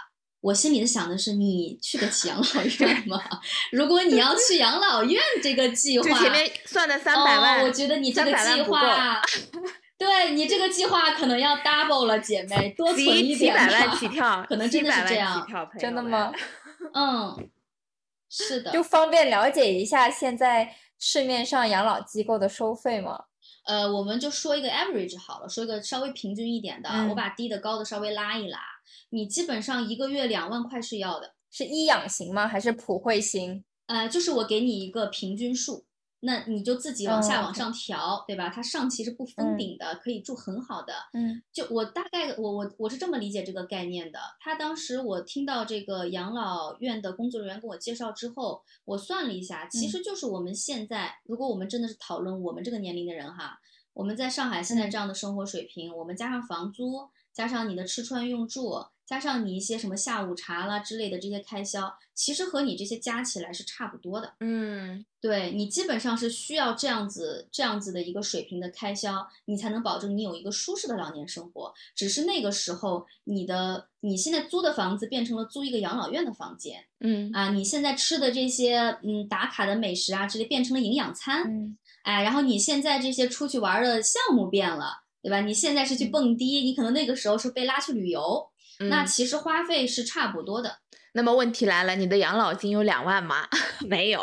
[0.41, 3.19] 我心里的想的是，你去得起养老院吗？
[3.73, 9.19] 如果你要去养老院这个计划，前面算的三百万，我觉得你这个计划。
[9.97, 13.67] 对你这个计划可能要 double 了，姐妹，多存一点吧。
[13.67, 15.47] 七百万起跳，可能真的是这样，
[15.80, 16.32] 真的吗？
[16.93, 17.49] 嗯，
[18.30, 18.71] 是的。
[18.71, 23.23] 就方便了解一下现在市面上养老机构的收费吗？
[23.67, 28.60] 呃，我们就说一个 average 好了，说一个稍微平均一点的，我把低的高的稍微拉一拉。
[29.10, 32.47] 你基本上一个月两万块是要的，是一养型吗？
[32.47, 33.65] 还是普惠型？
[33.88, 35.86] 呃，就是我给你一个平均数。
[36.28, 38.50] 那你就自己往下往上调，对吧？
[38.50, 40.94] 它上期是不封顶的，可以住很好的。
[41.13, 44.20] 嗯，就我大概我我我是这么理解这个概念的。
[44.42, 53.58] 他当时我听到这个养老院的工作人员跟我介绍之后，我算了一下，其实就是我们现在，如果我们真的是讨论我们这个年龄的人哈，
[53.94, 58.86] 我们在上海现在这样的生活水平，我们加上房租，加上你的吃穿用住。
[59.08, 64.34] 加上你一些什么下午茶啦之类的这些开销，其实和你这些加起来是差不多的。
[64.41, 71.74] 嗯，对你基本上是需要这样子这样子的一个水平的开销，你才能保证你有一个舒适的老年生活。
[71.96, 76.84] 只是那个时候，你的你现在租的房子变成了租一个养老院的房间。
[77.00, 81.43] 嗯啊，你现在吃的这些嗯打卡的美食啊之类变成了营养餐。
[81.43, 85.39] 嗯，哎，然后你现在这些出去玩的项目变了，对吧？
[85.39, 88.50] 你现在是去蹦迪，你可能那个时候是被拉去旅游。
[88.80, 90.78] 那其实花费是差不多的。
[91.13, 93.48] 那么问题来了，你的养老金有两万吗？
[93.88, 94.22] 没有，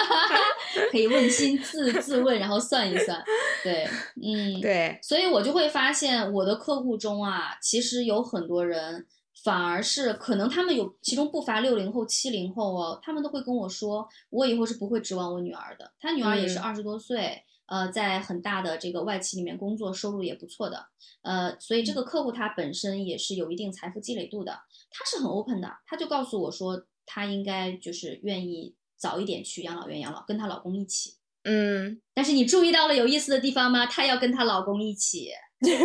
[0.90, 3.22] 可以问心自自问，然后算一算。
[3.62, 3.86] 对，
[4.22, 4.98] 嗯， 对。
[5.02, 9.04] 所以我就会发现，我的客户中啊，其实有很多人，
[9.44, 15.92] 反而是可能他们有其中不乏六零后、七零后哦，他们都会跟我说，我以后是不会指望我女儿的。
[16.00, 17.42] 他女儿也是二十多岁。
[17.68, 20.86] 呃，在很大的这个外企里面工作，收入也不错的，
[21.20, 24.52] 呃，所以这个客户他本身也是有一定财富积累度的，
[24.90, 31.16] 他是很 open 的，他就告诉我说，他应该就是愿意早一点去养老院养老，跟她老公一起。
[31.44, 33.84] 嗯，但是你注意到了有意思的地方吗？
[33.84, 35.30] 她要跟她老公一起，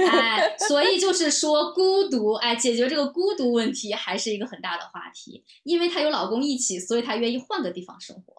[0.10, 8.34] 哎，所以就是说孤独，哎，解决这个孤独问题还是一个很大的话题，因为她有老公一起，所以她愿意换个地方生活。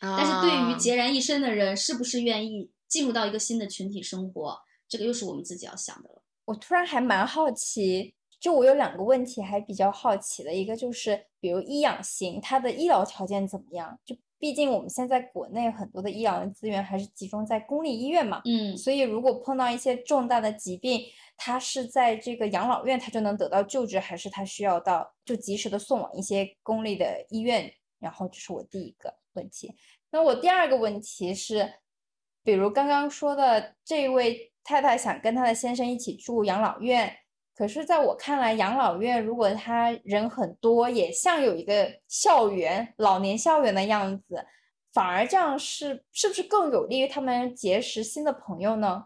[0.00, 2.68] 但是对于孑然一身的人，是不是愿意？
[2.90, 6.22] 进入到一个新的群体生活，这个又是我们自己要想的了。
[6.44, 13.96] 我突然还蛮好奇，就我有两个问题还比较好奇的，一个就是，比如医养型，它的医疗条件怎么样？
[14.04, 21.02] 就毕竟我们现在国内很多的医疗的资源还是集中在公立医院嘛，嗯，所以如果碰到一些重大的疾病，
[21.36, 27.72] 它是在这个养老院它就能得到救治，还是它需要到就及时的送往一些公立的医院？
[28.00, 29.72] 然后这是我第一个问题。
[30.10, 31.74] 那我第二个问题是。
[32.42, 37.14] 比如刚刚说的这位太太想跟她的先生一起住养老院，
[37.54, 44.46] 可是在我看来，养老院如果他人很多，也像有一个校园、老年校园的样子，
[44.92, 49.04] 反而这样是是不是更有利于他们结识新的朋友呢？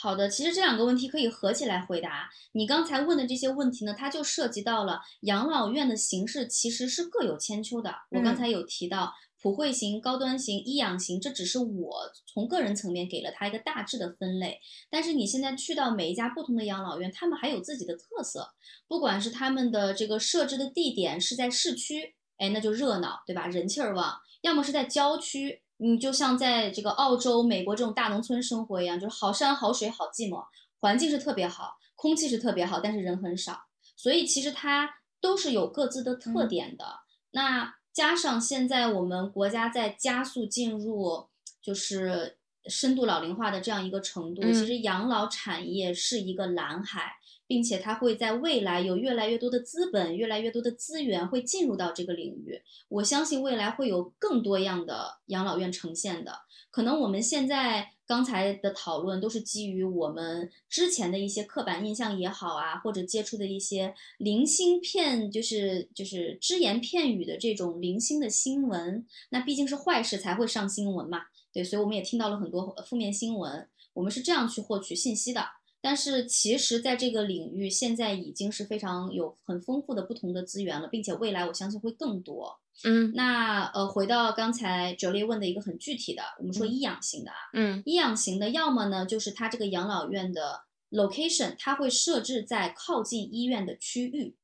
[0.00, 2.28] 好的，其实这两个问题可以合起来回答。
[2.52, 7.92] 你刚才问的这些问题呢，它就涉及到了养老院的形式其实是各有千秋的。
[8.10, 14.60] 我刚才有提到普惠型、高端型、医养型，这只是我从个人层面给了它一个大致的分类。
[14.90, 18.54] 但是你现在去到每一家不同的养老院，他们还有自己的特色，
[18.86, 23.46] 不管是他们的这个设置的地点是在市区，哎，那就热闹，对吧？
[23.46, 25.62] 人气儿旺；要么是在郊区。
[25.80, 30.44] 你就像在这个澳洲、美国这种大农村生活一样，就是好山好水好寂寞，
[30.80, 33.56] 环境是特别好，空气是特别好，但是人很少，
[33.96, 36.84] 所以其实它都是有各自的特点的。
[37.30, 41.26] 那加上现在我们国家在加速进入
[41.60, 47.14] 就是深度老龄化的这样一个程度，其实养老产业是一个蓝海。
[47.48, 52.60] 并且它会在未来有越来越多的资本、越来越多的资源会进入到这个领域。
[52.90, 56.40] 我相信未来会有更多样的养老院呈现的。
[56.70, 69.06] 可能我们现在刚才的讨论都是基于我们之前的一些刻板印象也好啊，或者接触的一些零星片，就是就是只言片语的这种零星的新闻。
[69.28, 73.68] 那毕竟是坏事才会上新闻嘛，对，所以我们也听到了很多负面新闻。
[73.92, 75.44] 我们是这样去获取信息的。
[75.80, 82.58] 但是其实，在这个领域，现在已经是非常有很丰富的不同的资源了，并且未来我相信会更多。
[82.84, 94.36] 嗯，那呃，回到刚才哲烈问的一个很具体的，我们说医养型的啊，嗯，医养型的，要么呢就是它这个养老院的 location，它会设置在靠近医院的区域，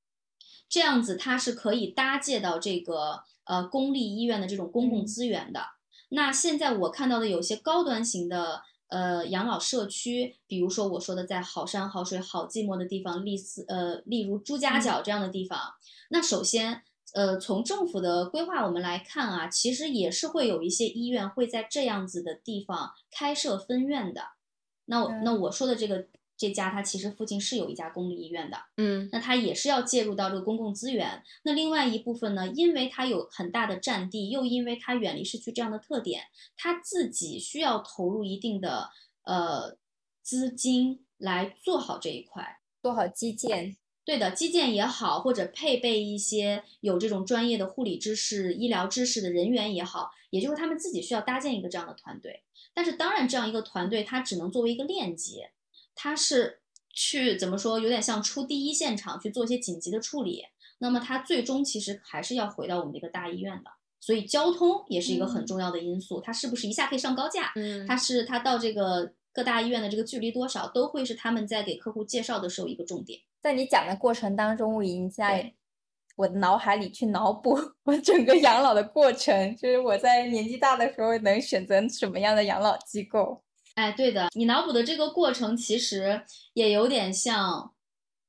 [0.68, 5.60] 这样子它是可以搭借到这个呃公立医院的这种公共资源的。
[6.08, 8.62] 那现在我看到的有些高端型的。
[8.88, 15.58] 呃，养老社区，比如说我说的在好山好水好寂寞的地方，例似呃，例如朱家角这样的地方。
[16.10, 16.82] 那首先，
[17.14, 24.22] 呃，从政府的规划我们来看啊，其实也是会有一些医院会在这样子的地方开设分院的。
[24.84, 26.08] 那那我说的这个。
[26.36, 31.22] 这家它其实附近是有一家公立医院的，嗯，那它也是要介入到这个公共资源。
[31.44, 36.24] 那另外一部分呢，因为它有很大的占地，又因为它远离市区这样的特点，
[36.56, 38.90] 它自己需要投入一定的
[39.22, 39.76] 呃
[40.22, 43.76] 资金来做好这一块，做好基建。
[44.04, 52.42] 对的，基建也好，或者配备一些有这种专业的护理知识、医疗知识的人员也好，也就是他们自己需要搭建一个这样的团队。
[52.74, 55.52] 但是当然，这样一个团队它只能作为一个链接。
[55.94, 60.44] 它是去怎么说，有点像出第一现场去做一些紧急的处理。
[60.78, 66.20] 那么它最终其实还是要回到我们的一个大医院的，所以交通也是一个很重要的因素。
[66.20, 67.52] 它是不是一下可以上高架？
[67.54, 73.20] 嗯，它是它到这个各大医院的这个距离多少，都会是他们在给客户介绍的时候一个重点。
[73.42, 75.52] 在你讲的过程当中，我已经在
[76.16, 83.42] 我的脑海里去脑补 我整个养老的过程，就是我在年纪大的时候能选择什么样的养老机构。
[83.74, 87.74] 哎，对的，你脑补的这个过程其实也有点像，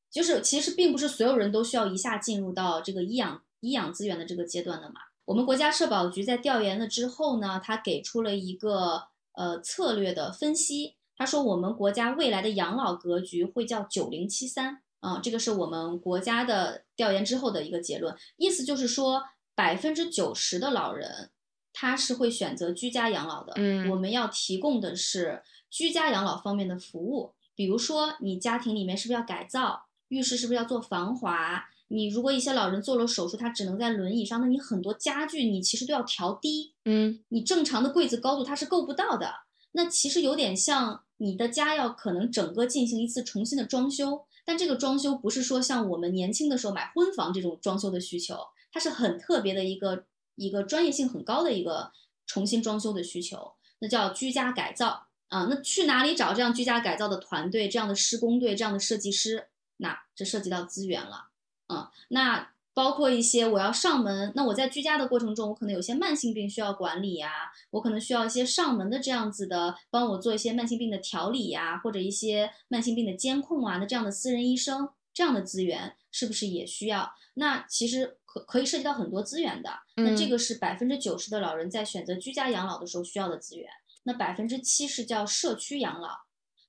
[0.10, 4.96] 就是其实并不是所有人都需要一下进入到这个医养医养资源的这个阶段的嘛。
[5.26, 9.04] 我们国家社保局在调研了之后呢，他给出了一个
[9.36, 21.32] 呃策略的分析，他说我们国家未来的养老格局会叫九零七三啊，这个是我们国家的调研之后的一个结论，意思就是说百分之九十的老人。
[21.78, 31.66] 他是会选择居家养老的，嗯，我们要提供的是居家养老方面的服务，比如说你家庭里面是不是要改造，浴室是不是要做防滑？
[31.96, 39.34] 你如果一些老人做了手术，他只能在轮椅上，那你很多家具你其实都要调低，嗯，你正常的柜子高度它是够不到的，
[39.72, 48.38] 那其实有点像你的家要可能整个进行一次重新的装修，但这个装修不是说像我们年轻的时候买婚房这种装修的需求，
[48.72, 50.06] 它是很特别的一个。
[50.38, 51.94] 一个专业性很高的一个
[52.28, 55.48] 重新装修的需求，那叫居家改造啊。
[55.50, 59.48] 那去哪里找这样居家改造的团队、这样的施工队、这样的设计师？
[59.78, 61.30] 那这涉及到资源了，
[61.68, 73.78] 嗯，那包括一些我要上门，那我在居家的过程中，我可能有些慢性病需要管理呀，我可能需要一些上门的这样子的，帮我做一些慢性病的调理呀，或者一些慢性病的监控啊。
[73.78, 77.14] 那这样的私人医生，这样的资源是不是也需要？
[77.36, 78.18] 那其实。
[78.36, 83.66] 可可以涉及到很多资源的，那这个是百分之九十的老人在选择居家养老的时候需要的资源。
[84.04, 86.10] 那百分之七是叫社区养老。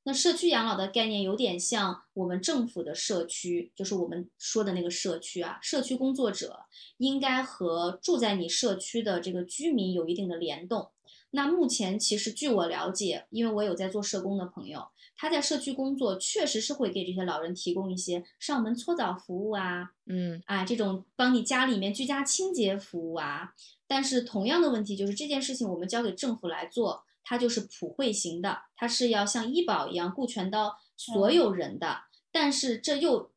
[0.08, 5.58] 那社区养老的概念有点像我们政府的社区，就是我们说的那个社区啊。
[5.60, 6.60] 社区工作者
[6.98, 10.90] 应该和住在你社区的这个居民有一定的联动。
[11.30, 14.86] 那目前其实据我了解，因为我有在做社工的朋友，
[15.16, 23.54] 他在社区工作，确实是会给这些老人提供一些上门搓澡服务啊，嗯啊这种帮你家里面居家清洁服务啊。
[23.88, 32.04] 但是同样的问题就是这件事情我们交给政府来做，它就是普惠型的，它是要像医保一样顾全到所有人的。
[32.30, 33.32] 但是这又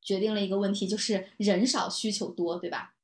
[0.00, 2.94] 决定了一个问题，就是人少需求多，对吧？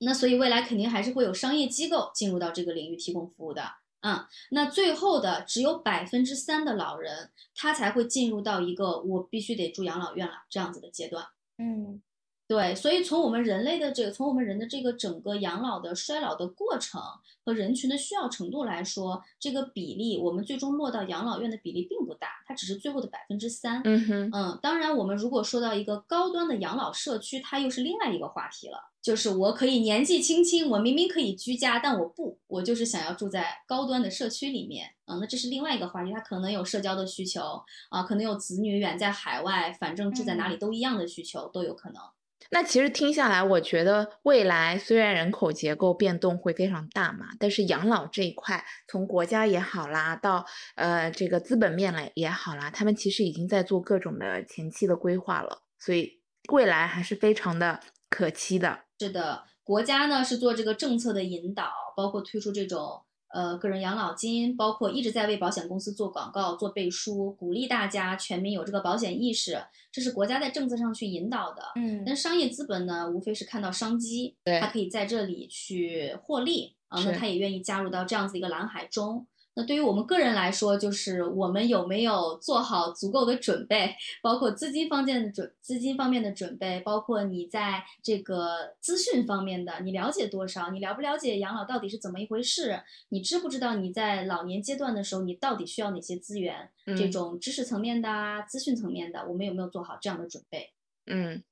[0.00, 3.72] 那所以未来肯定还是会有商业机构进入到这个领域提供服务的，
[4.02, 11.26] 嗯，那最后的只有百分之三的老人，他才会进入到一个我必须得住养老院了这样子的阶段。
[11.56, 12.00] 嗯
[12.48, 16.98] 对，所以从我们人类的这个，从我们人的这个整个养老的衰老的过程
[17.44, 23.82] 和人群的需要程度来说，这个比例我们最终落到养老院的比例并不大，它只是最后的百分之三。
[23.84, 28.78] 嗯哼，嗯，当然，我们如果说到一个高端的养老社区，它又是另外一个话题了。
[29.02, 34.86] 就是我可以年纪轻轻，我明明可以居家，但我不，我就是想要住在高端的社区里面。
[35.04, 42.02] 啊，那这是另外一个话题，它可能有社交的需求啊，可能有子女远在海外，反正住在哪里都一样的需求都有可能。
[42.50, 58.80] 那其实听下来，我觉得未来虽然人口结构变动会非常大嘛，但是养老这一块，从国家也好啦，到呃这个资本面来也好啦，他们其实已经在做各种的前期的规划了，所以未来还是非常的可期的。
[58.98, 69.62] 是的，国家呢是做这个政策的引导，包括推出这种呃个人养老金，包括一直在为保险公司做广告、做背书，鼓励大家全民有这个保险意识，
[69.92, 71.62] 这是国家在政策上去引导的。
[71.76, 79.26] 嗯但商业资本呢，无非是看到商机，对它可以在这里去获利啊，那他也愿意加入到这样子一个蓝海中。
[79.58, 83.92] 那对于我们个人来说，就是我们有没有做好足够的准备，
[84.22, 90.70] 包括资金方面的准资金方面的准备，包括你在这个资讯方面的，你了解多少？
[90.70, 92.80] 你了不了解养老到底是怎么一回事？
[93.08, 96.70] 你知不知道你在老年阶段的时候，你到底需要哪些资源？
[96.86, 100.70] 这嗯种知识层面的啊，资讯层面的，我们有没有做好这样的准备？
[101.06, 101.42] 嗯，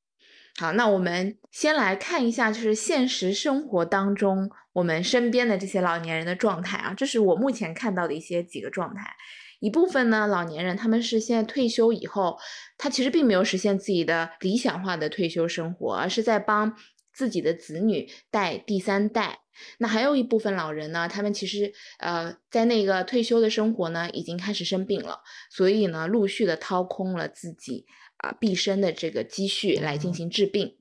[0.59, 9.15] 好，那我们先来看一下，就是现实生活当中我们身边的这些老年人的状态啊，这是我目前看到的一些几个状态。
[9.61, 12.39] 一部分呢，老年人他们是现在退休以后，
[12.79, 16.75] 他其实并没有实现自己的理想化的退休生活，而是在帮
[17.13, 19.41] 自己的子女带第三代。
[19.79, 27.87] 那还有一部分老人呢，他们其实呃在那个退休的生活呢，已经开始生病了，所以呢，陆续的掏空了自己
[28.27, 30.77] 啊、毕生的这个积蓄来进行治病。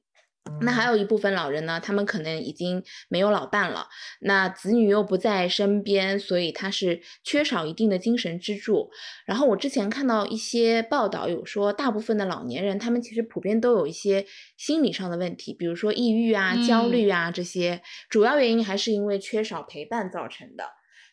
[0.61, 3.87] 那还有一部分老人呢，他们可能已经没有老伴了，
[4.21, 8.91] 那子女又不在身边，所以他是缺少一定的精神支柱。
[9.25, 20.65] 然后我之前看到一些报道有说，大部分的老年人他们其实普遍都有一些心理上的问题，比如说抑郁啊、焦嗯虑啊这些，主要原因还是因为缺少陪伴造成的。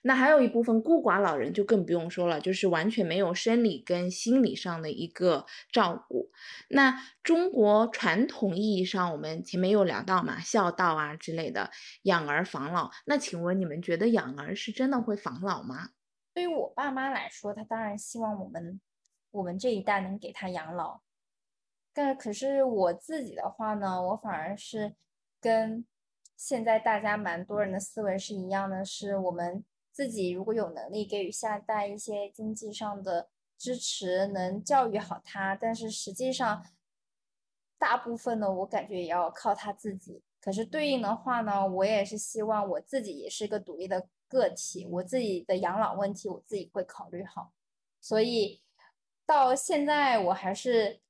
[0.03, 6.31] 那还有一部分孤寡老人就更不用说了，就是完全没有生理跟心理上的一个照顾。
[6.69, 11.71] 那中国传统意义上，我们前面有聊到嘛，孝道啊之类的，
[12.03, 12.91] 养儿防老。
[13.07, 15.91] 那请问你们觉得养儿是真的会防老吗？
[16.35, 18.81] 对于我爸妈来说，他当然希望我们
[19.31, 21.01] 我们这一代能给他养老。
[21.95, 24.95] 但可是我自己的话呢，我反而是
[25.41, 25.85] 跟
[26.37, 29.63] 现在大家蛮多人的思维是一样的，是我们
[29.93, 33.29] 自己如果有能力给予下一代一些经济上的
[33.59, 36.65] 支持，能教育好他，但是实际上
[37.79, 40.23] 大部分呢，我感觉也要靠他自己。
[40.41, 47.53] 可是对应的话呢，我也是希望我自己也是一个独立的个体，我自己的养老问题我自己会考虑好。
[48.01, 48.61] 所以
[49.25, 51.01] 到现在我还是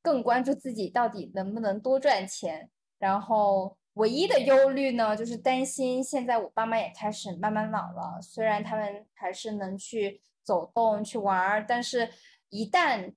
[0.00, 2.70] 更关注自己到底能不能多赚钱。
[2.98, 12.08] 然后唯一的忧虑呢，就是担心现在我爸妈也开始慢慢老了，虽然他们还是能去走动、去玩儿，但是
[12.48, 13.12] 一旦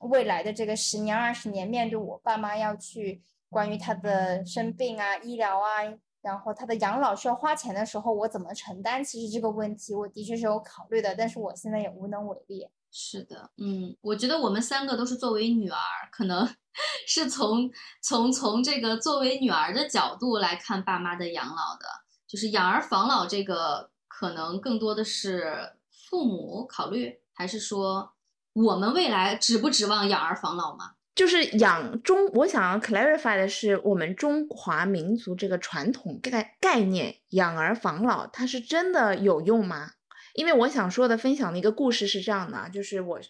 [0.00, 5.84] 未来的这个十年、二十年，面对我爸妈要去关于他的生病啊、医疗啊，
[6.22, 9.04] 然后他的养老需要花钱的时候，我怎么承担？
[9.04, 12.66] 其实这个问题我的确是有考虑的，但是我现在也无能为力。
[12.92, 15.78] 是的，嗯，我觉得我们三个都是作为女儿，
[16.10, 16.48] 可能
[17.06, 17.70] 是从
[18.02, 21.86] 从从这个作为女儿的角度来看爸妈的养老的，
[22.26, 28.12] 就是养儿防老这个，可能更多的是父母考虑，还是说
[28.54, 30.94] 我们未来指不指望养儿防老吗？
[31.14, 39.92] 就是养中，我想 clarify 的是，我们中华民族这个传统概概念“养儿防老”，它是真的有用吗？
[40.40, 43.20] 因为我想说的分享的一个故事是这样的，就是我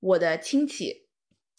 [0.00, 1.06] 我的亲戚，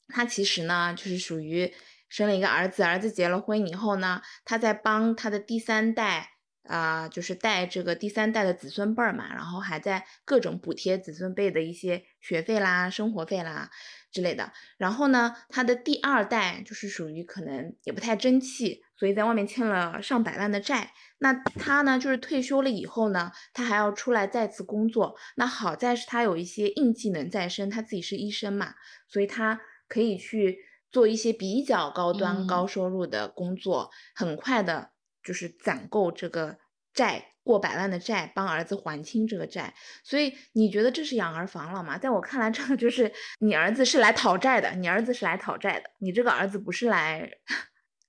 [0.09, 1.73] 他其实呢就是属于
[2.09, 6.31] 生了一个儿子，儿子结了婚以后呢，他在帮他的第三代
[6.63, 13.71] 啊，就是带这个第三代的子孙辈儿嘛，然后还在各种补贴子孙辈的一些学费啦、生活费啦
[14.11, 14.51] 之类的。
[14.77, 20.91] 然后呢，他的第二代就是属于可能也不太争气，所以在外面欠了上百万的债。
[21.19, 25.15] 那他呢，就是退休了以后呢，他还要出来再次工作。
[25.35, 28.73] 那好在是他有一些硬技能在身，他自己是医生嘛，
[29.07, 30.57] 所以他可以去
[30.91, 34.91] 做一些比较高端、高收入的工作，很快的。
[35.23, 36.57] 就是攒够这个
[36.93, 39.73] 债，过百万的债，帮儿子还清这个债。
[40.01, 41.97] 所以你觉得这是养儿防老吗？
[41.97, 47.29] 在我看来，这个就是你儿子是来讨债的，你儿子是来讨债的，你这个儿子不是来，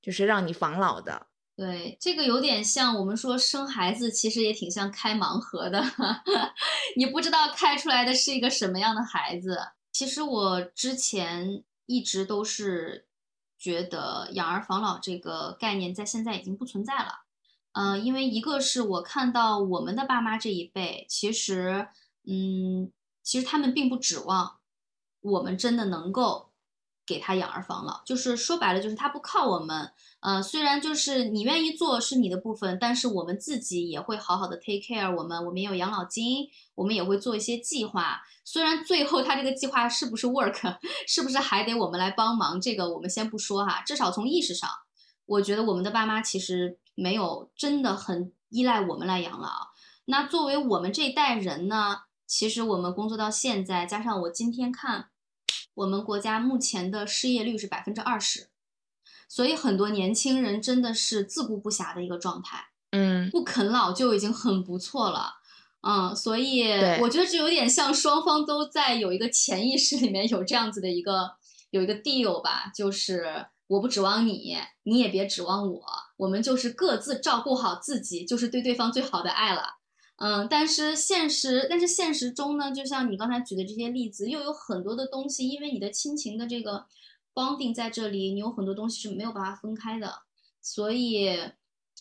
[0.00, 1.26] 就是让你防老的。
[1.56, 5.84] 对，这个有点像我们说生孩子，其实也挺像开盲盒的，
[6.96, 9.58] 你不知道开出来的是一个什么样的孩子。
[9.92, 13.06] 其实我之前一直都是。
[13.60, 17.24] 觉得养儿防老这个概念在现在已经不存在了，
[17.72, 21.88] 嗯，因为一个是我看到我们的爸妈这一辈，其实，
[22.24, 24.60] 嗯，其实他们并不指望
[25.20, 26.47] 我们真的能够
[27.08, 29.90] 给他养儿防老，就是说白了，就是他不靠我们。
[30.20, 38.20] 呃，虽然就是你愿意做是你的部分，但是我们自己也会好好的 take care 我们，我们也有养老金，我们也会做一些计划。
[38.44, 40.76] 虽然最后他这个计划是不是 work，
[41.08, 43.82] 是不是还得我们来帮忙，这个我们先不说哈。
[43.86, 44.68] 至少从意识上，
[45.24, 49.68] 我觉得我们的爸妈其实没有真的很依赖我们来养老。
[50.06, 55.10] 那作为我们这一代人呢，其实我们工作到现在，加上我今天看，
[55.78, 58.48] 我们国家目前的失业率是百分之二十。
[59.30, 65.34] 所以很多年轻人真的是自顾不暇的一个状态，嗯，不啃老就已经很不错了，
[65.82, 66.62] 嗯，所以
[67.02, 71.32] 我觉得这有点像双方都在有一个潜意识里面有这样子的一个
[71.70, 75.82] 有一个 deal 吧，就是我不指望你，你也别指望我，
[76.16, 79.74] 我们就是各自照顾好自己，就是对对方最好的爱了，
[80.18, 86.86] 嗯，但是现实，但是现实中呢，就像你刚才举的这些例子，又有很多的东西，因为你的亲情的这个。
[87.34, 90.22] bonding 在这里，你有很多东西是没有办法分开的，
[90.60, 91.38] 所以，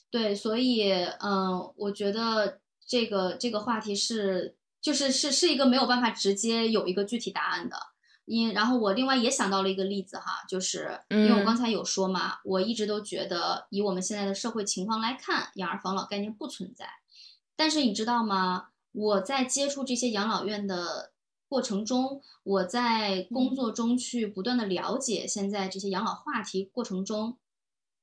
[0.09, 7.78] 对，所以，嗯，我觉得这个这个话题是，就是是是一个没有办法直接有一个具体答案的。
[8.26, 16.89] 因然后我另外也想到了一个例子哈，就是因为我刚才有说嘛，我一直都觉得以我们现在的社会情况来看，养儿防老概念不存在。
[17.58, 18.70] 但是你知道吗？
[18.93, 21.12] 我在接触这些养老院的。
[21.49, 27.38] 过程中，我在工作中去不断的了解现在这些养老话题过程中，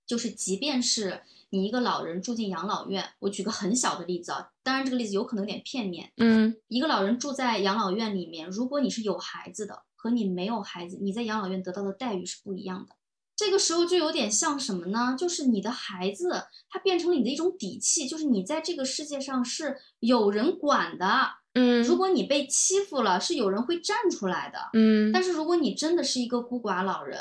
[0.06, 12.96] 就是即便是你一个老人住进养老院，我举个很小的例子啊，当然这个例子有可能有点片面，嗯，一个老人住在养老院里面，如果你是有孩子的，和你没有孩子，你在养老院得到的待遇是不一样的。
[13.36, 15.16] 这个时候就有点像什么呢？
[15.18, 21.06] 就是你的孩子他变成了你的一种底气，就是你在这个世界上是有人管的。
[21.54, 24.58] 嗯，如果你被欺负了，是有人会站出来的。
[24.72, 27.20] 嗯，但是如果你真的是一个孤寡老人，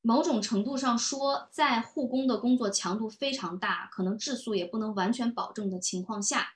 [0.00, 6.54] 某种程度上说，在护工的工作强度非常大，可能质素也不能完全保证的情况下，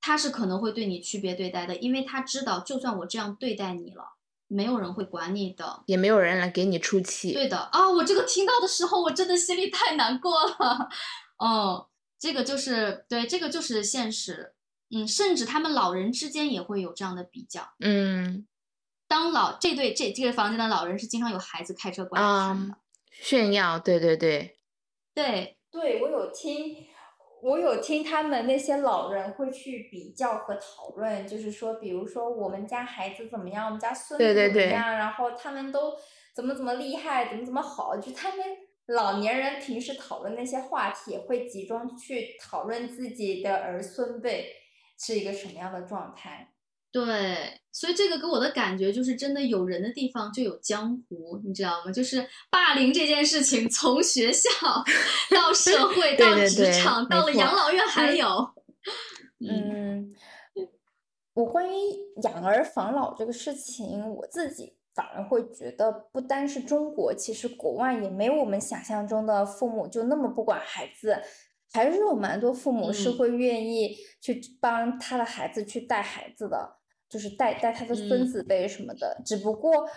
[0.00, 4.13] 他是可能会对你区别对待的，因为他知道，就算我这样对待你了，
[4.48, 7.32] 没有人会管你的，也没有人来给你出气。
[7.32, 10.88] 对的啊，我这个听到的时候，我真的心里太难过了。
[11.38, 11.88] 哦，
[12.18, 14.54] 这个就是对，这个就是现实。
[14.90, 17.74] 嗯，甚至他们老人之间也会有这样的比较。
[17.80, 18.46] 嗯，
[19.08, 22.76] 当老这对这这个房间的老人是经常有孩子开车过来看的，
[23.10, 23.78] 炫耀。
[23.78, 24.58] 对对对，
[25.14, 26.86] 对对，我有听，
[27.44, 35.92] 我有听他们那些老人会去比较和讨论，就是说，比如说我们家孩子怎么样，我们家孙子怎么样，然后他们都
[36.34, 38.38] 怎么怎么厉害，怎么怎么好，就他们
[38.86, 44.46] 老年人平时讨论那些话题，会集中去讨论自己的儿孙辈。
[44.96, 46.52] 是一个什么样的状态？
[46.92, 51.90] 对，所以这个给我的感觉就是，真的有人的地方就有江湖，你知道吗？
[51.90, 54.48] 就是霸凌这件事情，从学校
[55.34, 58.28] 到社会到职场，到了养老院还有。
[59.40, 60.08] 嗯，
[61.34, 61.74] 我关于
[62.22, 71.20] 养儿防老这个事情，我自己反而会觉得，不单是中国，其实国外也没有我们想象中的父母就那么不管孩子。
[71.72, 76.76] 还是有蛮多父母是会愿意去帮他的孩子去带孩子的，
[77.08, 79.20] 就是带带他的孙子辈什么的。
[79.24, 79.88] 只不过，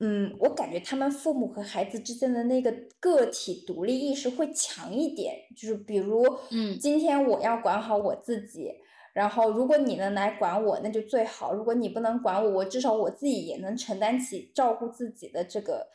[0.00, 5.34] 嗯，我感觉他们父母和孩子之间的那个个体独立意识会强一点。
[5.56, 8.72] 就是比如，嗯，今天我要管好我自己，
[9.12, 11.52] 然后如果你能来管我，那就最好。
[11.52, 15.88] 如果你不能管我，我至少我自己也能承担起照顾自己的这个，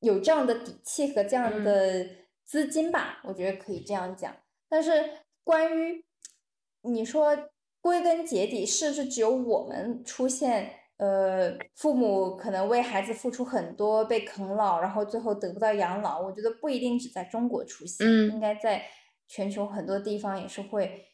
[0.00, 2.06] 有这样的底气和这样的。
[2.42, 4.34] 资金吧，我觉得可以这样讲。
[4.68, 4.90] 但是
[5.44, 6.04] 关于
[6.82, 7.38] 你说
[7.80, 10.76] 归根结底是不是只有我们出现？
[10.98, 16.20] 呃，父母可能为孩子付出很多，被啃老，然后最后得不到养老。
[16.20, 18.84] 我觉得不一定只在中国出现，应该在
[19.26, 21.06] 全球很多地方也是会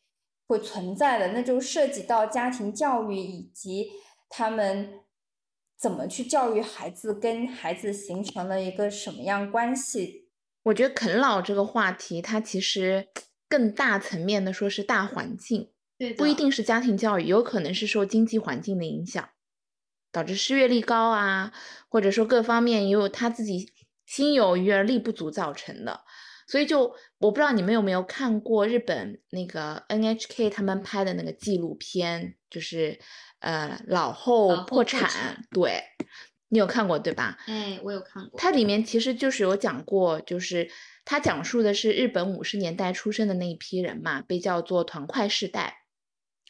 [0.49, 1.29] 会存在的。
[1.29, 3.93] 那就涉及到家庭教育以及
[4.29, 5.03] 他们
[5.79, 10.29] 怎么去教育孩子，跟孩子形成了一个什么样关系。
[10.65, 13.07] 我觉得啃老这个话题，它其实
[13.49, 19.29] 更大层面的说是大环境，对，不一定是家庭教育，有可能是受经济环境的影响。
[20.13, 21.53] 导致失业率高啊，
[21.91, 23.71] 或者说各方面也有他自己
[24.07, 26.05] 心有余而力不足造成的，
[26.47, 32.99] 所以就我不知道你们有没有看过日本那个 NHK 他们拍的那个纪录片，就是
[33.41, 35.83] 呃老后破产，对
[36.49, 37.37] 你有看过对吧？
[37.47, 38.41] 哎，我有看过。
[38.41, 40.71] 它里面其实就是有讲过，就是
[41.05, 45.81] 它讲述的是日本五十年代出生的那一批人嘛，被叫做团块世代，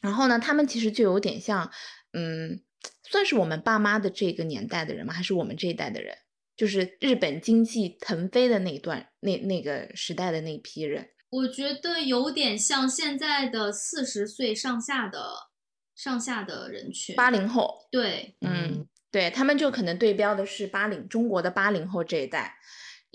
[0.01, 1.71] 然后呢，他们其实就有点像，
[2.13, 2.61] 嗯。
[3.09, 5.13] 算是我们爸妈的这个年代的人吗？
[5.13, 6.15] 还是我们这一代的人？
[6.55, 11.09] 就是日本经济腾飞的那一段、那那个时代的那批人。
[11.29, 15.21] 我觉得有点像现在的四十岁上下的
[15.95, 17.87] 上下的人群，八零后。
[17.89, 22.57] 对，嗯，对他们就可能对标的是八零中国的八零后这一代。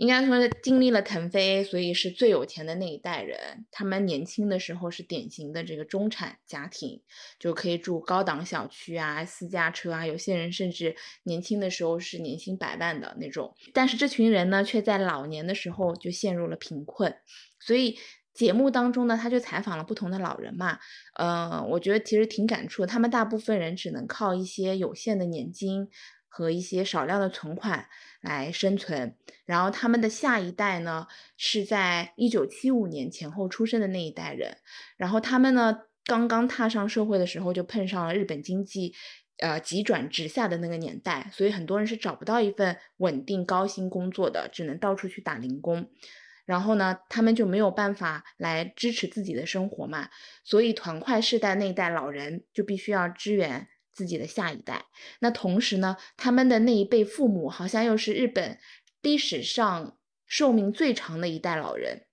[0.03, 3.65] 应该说经历了腾飞，所以是最有钱的那一代人。
[3.71, 7.01] 他们年轻的时候是典型的这个中产家庭，
[7.39, 10.05] 就可以住高档小区啊、私家车啊。
[10.05, 13.55] 有些人甚至年轻的时候是年薪百万的那种。
[13.73, 17.15] 但是这群人呢，却在老年的时候就陷入了贫困。
[17.61, 17.97] 所以
[18.35, 20.81] 节目当中呢，他就采访了不同的老人嘛。
[21.21, 22.85] 嗯，我觉得其实挺感触。
[22.85, 25.89] 他们大部分人只能靠一些有限的年金。
[26.35, 27.87] 和一些少量的存款
[28.22, 29.14] 来生存，
[29.45, 31.07] 然后他们的下一代呢
[31.37, 34.57] 是在一九七五年前后出生的那一代人，
[34.97, 38.95] 然后他们呢刚刚踏上社会的时候就碰上了日本经济
[39.41, 45.91] 呃急转直下的那个年代，所以很多人是找不到一份稳定高薪工作的，只能到处去打零工，
[46.47, 50.09] 然后呢他们就没有办法来支持自己的生活嘛，
[50.43, 53.68] 所以团块世代那一代老人就必须要支援。
[53.93, 54.86] 自己的下一代，
[55.20, 58.59] 那同时呢，他们的那一辈父母好像又是日本
[59.03, 62.07] 历史上寿命最长的一代老人，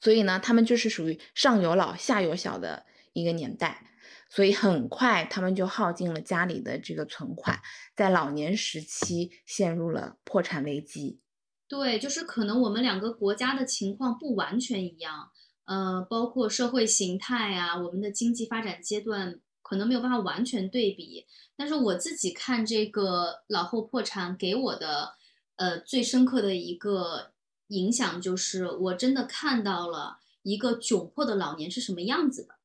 [0.00, 3.86] 所以呢，他们就是属于上有老下有小的一个年代，
[4.30, 7.60] 所以很快他们就耗尽了家里的这个存款，
[7.94, 11.20] 在老年时期陷入了破产危机。
[11.68, 15.30] 对，就是可能我们两个国家的情况不完全一样，
[15.66, 19.40] 呃，包括社会形态啊，我们的经济发展阶段。
[19.70, 25.14] 可能没有办法完全对比，但是我自己看这个老后破产给我的，
[25.54, 27.30] 呃，最深刻的一个
[27.68, 32.56] 影响就是，我真的看到了一个窘迫的老年是什么样子的。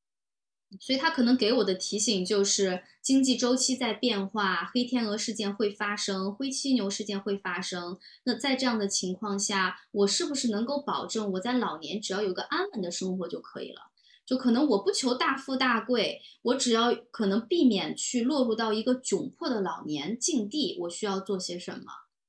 [0.79, 7.99] 所以他可能给我的提醒就是，经济周期在变化，黑天鹅事件会发生，灰犀牛事件会发生。
[8.23, 13.91] 那在这样的情况下，我是不是能够保证我在老年只要有个安稳的生活就可以了？
[14.25, 21.85] 就可能我不求大富大贵，我只要可能避免去落入到一个窘迫的老年境地，我需要做些什么？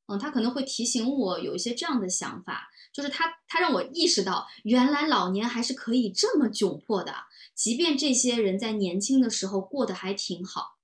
[0.09, 7.13] 嗯，他可能会提醒我有一些这样的想法，就是他他让我意识到，原来老年还是可以这么窘迫的，
[7.55, 10.77] 即便这些人在年轻的时候过得还挺好。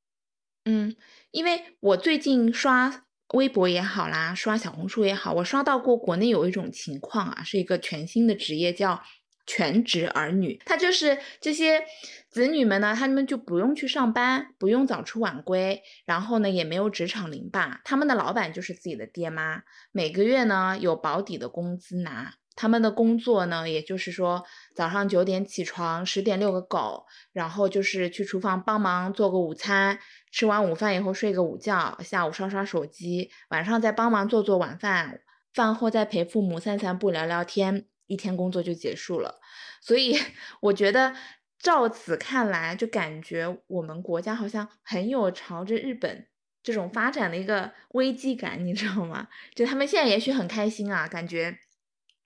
[0.64, 0.96] 嗯，
[1.30, 3.04] 因为我最近刷
[3.34, 9.02] 微博也好啦，刷小红书也好，我刷到过国内有一种情况啊，是一个全新的职业叫。
[9.46, 11.84] 全职儿女，他就是这些
[12.28, 29.98] 子女们呢，他们就不用去上班，不用早出晚归，然后呢，也没有职场零霸，他们的老板就是自己的爹妈，每个月呢有保底的工资拿，他们的工作呢，也就是说早上九点起床，十点遛个狗，然后就是去厨房帮忙做个午餐，
[30.30, 35.20] 吃完午饭以后睡个午觉，下午刷刷手机，晚上再帮忙做做晚饭，
[35.52, 37.91] 饭后再陪父母散散步聊聊天。
[38.06, 39.40] 一天工作就结束了，
[39.80, 40.14] 所以
[40.60, 41.14] 我觉得
[41.58, 46.26] 照此看来，就感觉我们国家好像很有朝着日本
[46.62, 49.28] 这种发展的一个危机感，你知道吗？
[49.54, 51.58] 就他们现在也许很开心啊，感觉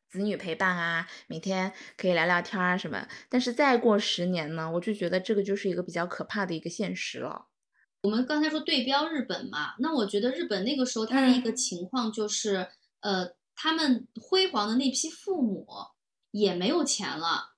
[0.08, 3.06] 子女陪伴啊，每天可以聊聊天啊什么。
[3.28, 7.46] 但是再过十年呢，我就觉得这个就是一个比较可怕的一个现实了。
[8.02, 12.68] 我们刚才说对标日本嘛，那我觉得日本那个时候它的一个情况就是，
[13.00, 13.36] 呃。
[13.56, 15.66] 他们辉煌的那批父母
[16.30, 17.54] 也没有钱了，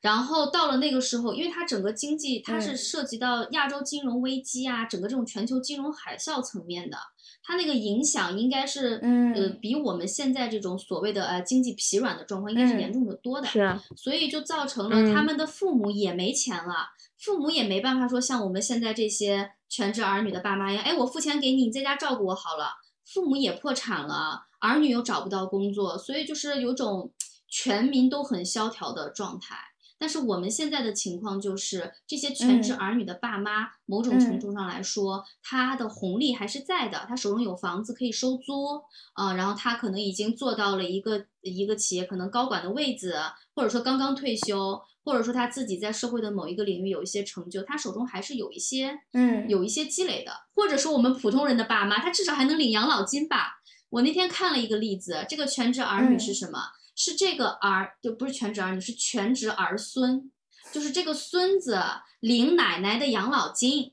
[0.00, 6.96] 然后到了那个时候，因为它整个经济它是嗯涉及到亚洲金融危机啊，整个这种全球金融海啸层面的，
[7.42, 13.46] 它那个影响应该是，呃，嗯比我们现在这种所谓的呃经济疲软的状况应该是嗯严重的多的。
[13.46, 16.88] 是啊，所以就造成了他嗯们的父母也没钱了，
[17.18, 22.72] 父母也没办法说像我们现在这些全职儿女的爸妈一样，哎，我付钱给你，你在家照顾我好了。
[23.04, 27.12] 父母也破产了，儿女又找不到工作，所以就是有种
[27.48, 29.56] 全民都很萧条的状态。
[29.98, 38.82] 但是我们现在的情况就是，这些全职嗯儿女的爸妈，某种程嗯度上来说，他的红利还是在的，他手中有房子可以收租，
[39.12, 43.14] 啊、然后他可能已经做到了一个一个企业可能高管的位置，
[43.54, 53.61] 或者说刚刚退休，或者说他自己在社会的某一个领域有一些成就，他手中还是有一些嗯有一些积累的，或者说我们普通人的爸妈，他至少还能领养老金吧。
[53.92, 56.58] 我那天看了一个例子，这个全职儿女是嗯什么？
[56.96, 60.30] 是这个儿就不是全职儿女，是全职儿孙，
[60.72, 61.78] 就是这个孙子
[62.20, 63.92] 领奶奶的养老金，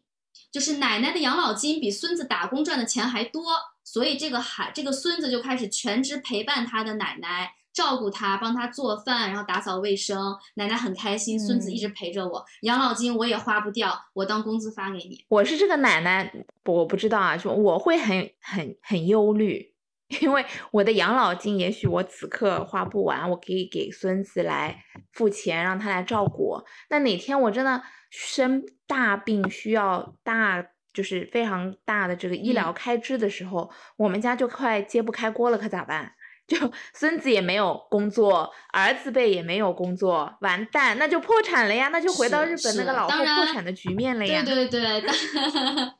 [0.52, 3.43] 就是奶奶的养老金比孙子打工赚的钱还多，
[3.84, 7.56] 所以这个孩这个孙子就开始全职陪伴他的奶奶。
[7.72, 15.24] 照顾他，帮他做饭，然后打扫卫生，奶奶很开心，孙子一直陪着我，养老金我也花不掉，我当工资发给你。
[15.30, 16.34] 我是这个奶奶，
[16.66, 19.72] 我不知道啊，就我会很很很忧虑，
[20.22, 24.84] 因为我的养老金也许我此刻花不完，我可以给孙子来
[25.14, 26.66] 付钱，让他来照顾我。
[26.89, 36.12] 那哪天我真的生大病需要大，就是非常大的这个医疗嗯开支的时候，我们家就快揭不开锅了，可咋办？
[36.49, 36.57] 就
[36.95, 44.41] 孙子也没有工作，儿子辈也没有工作，完蛋，那就破产了呀，那就回到日本那个老后破产的局面了呀。
[44.43, 45.16] 对对对，当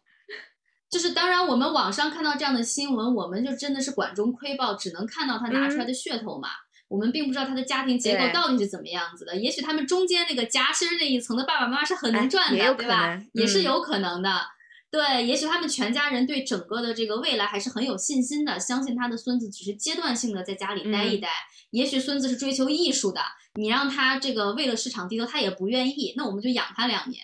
[0.90, 6.50] 就是当然，我们网上看到这样的新闻，我们就真的是管中窥豹，只能看到他拿出来的噱头嘛。
[6.88, 13.14] 我们并不知道他的家庭结构到底是怎么样子的，也许他们中间那个夹心儿那一层的爸爸妈妈是很哎能赚的，对吧？
[13.14, 14.42] 嗯也是有可能的。
[14.90, 21.30] 对，也许他们全家人对整个的这个未来还是很有信心的，相信他的孙子只是阶段性的在家里待一嗯待。
[21.70, 23.22] 也许孙子是追求艺术的，
[23.54, 27.22] 你让他这个为了市场低头，他也不愿意，那我们就养他两年。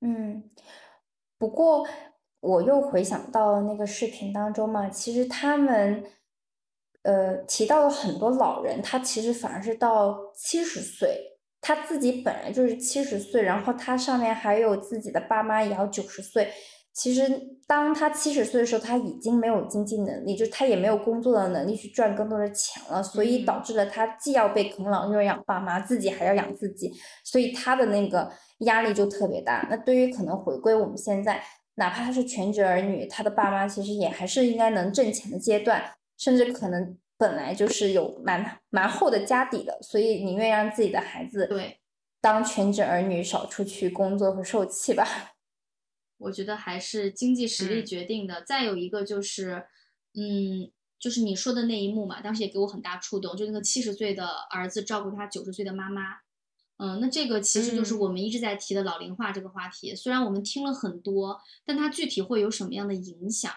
[0.00, 0.42] 嗯，
[1.38, 1.86] 不过
[2.44, 6.04] 我又回想到那个视频当中嘛，其实他们
[7.02, 16.52] 呃提到了很多老人，他其实反而是到七十岁，他自己本来就是七十岁，然后他上面还有自己的爸妈也要九十岁。
[16.92, 17.28] 其实
[17.66, 26.92] 当他七十岁的时候，他已经没有经济能力，就他也没有工作的能力去赚更多的钱了，所以嗯导致了他既要被啃老，又要养爸妈，自己还要养自己，
[27.24, 29.66] 所以他的那个压力就特别大。
[29.68, 31.42] 那对于可能回归我们现在，
[31.76, 41.80] 哪怕他是全职儿女，他的爸妈其实也还是应该能挣钱的阶段，甚至可能本来就是有蛮蛮厚的家底的，所以宁愿让自己的孩子对，
[42.20, 45.34] 当全职儿女，少出去工作和受气吧。
[46.18, 48.42] 我觉得还是经济实力嗯决定的。
[48.42, 49.66] 再有一个就是，
[50.14, 56.02] 嗯，就是你说的那一幕嘛，当时也给我很大触动，就那个七十岁的儿子照顾他九十岁的妈妈。
[56.76, 59.94] 嗯，那这个其实就是嗯我们一直在提的老龄化这个话题。
[59.94, 63.52] 虽然我们听了很多，但它具体会有什么样的影响？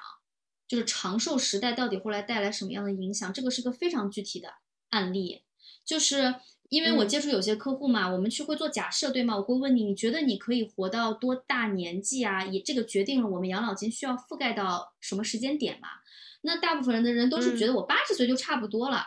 [0.68, 3.32] 就是长寿时代到底会来带来什么样的影响？
[3.34, 4.49] 这个是个非常具体的
[4.89, 5.43] 案例。
[5.86, 6.36] 就是
[6.70, 9.38] 因为我嗯接触有些客户嘛，我们去会做假设，对吗？
[9.38, 12.45] 我会问你，你觉得你可以活到多大年纪啊？
[12.45, 15.88] 也这个决定了我们养老金需要覆盖到什么时间点嘛？
[16.41, 19.03] 那大部分人的人都是觉嗯得我八十岁就差不多了。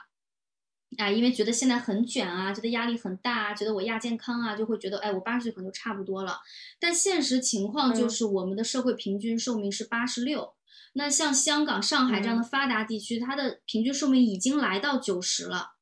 [0.98, 6.40] 啊，因为觉得现在很卷啊，觉得压力很大啊，觉得我亚健康啊，就会觉得，哎，我八十岁可能就差不多了。
[6.78, 10.54] 但现实情况就嗯是，我们的社会平均寿命是八十六。
[10.94, 15.74] 那像香港、上海这样的嗯发达地区，它的平均寿命已经来到九十了。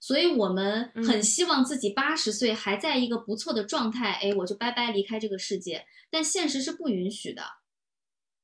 [0.00, 5.86] 所以我们很嗯希望自己八十岁还在一个不错的状态，哎，我就拜拜离开这个世界。
[6.10, 7.42] 但现实是不允许的。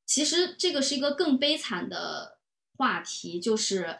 [0.06, 2.38] 其实这个是一个更悲惨的
[2.76, 3.98] 话题，就是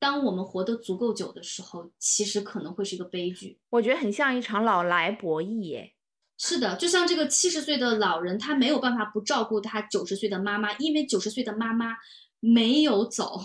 [0.00, 3.60] 当我们活得足够久的时候，其实可能会是一个悲剧。
[3.68, 5.92] 我觉得很像一场老来博弈耶。
[6.38, 11.94] 是的，就像这个七十岁的老人，他没有办法不照顾他九十岁的妈妈，因为九十岁的妈妈
[12.40, 13.42] 没有走，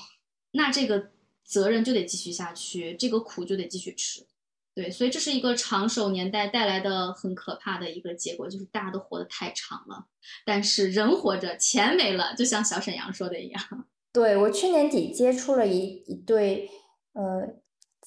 [0.52, 1.12] 那这个
[1.44, 4.26] 责任就得继续下去，这个苦就得继续吃。
[4.74, 10.06] 对，所以这是一个长寿年代带来的很可怕的一个结果，就是大家都活得太长了，
[10.46, 13.88] 但是人活着，钱没了，就像小沈阳说的一样。
[14.16, 16.70] 对，我去年底接触了一一对，
[17.12, 17.46] 呃，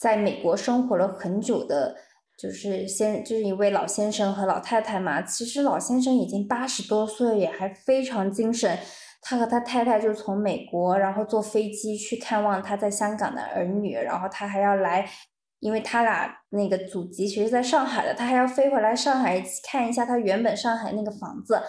[0.01, 1.95] 在美国生活了很久的，
[2.39, 5.21] 就是先就是一位老先生和老太太嘛。
[5.21, 8.79] 其实老先生已经八十多岁，也还非常精神。
[9.21, 15.07] 他和他太太就从美国，然后坐飞机去看望他在香港的儿女，然后他还要来
[15.61, 21.61] 因为他俩那个祖籍其实在上海的，他还要飞回来上海看一下他原本上海那个房子。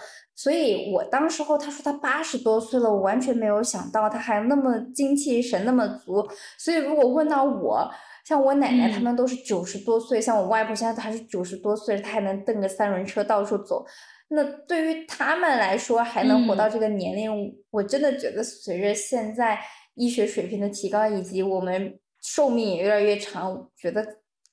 [0.42, 6.26] 所以我当时候他说他八十多岁了，我完全没有想到他还那么精气神那么足。
[6.56, 7.86] 所以如果问到我，
[8.24, 13.84] 像我奶奶他们都是九十多岁，像我外婆现在还是九十多岁，她还能蹬个三轮车到处走。
[14.28, 17.30] 那对于他们来说，还能活到这个年龄，
[17.70, 19.60] 我真的觉得随着现在
[19.94, 24.02] 医学水平的提高，以及我们寿命也越来越长，觉得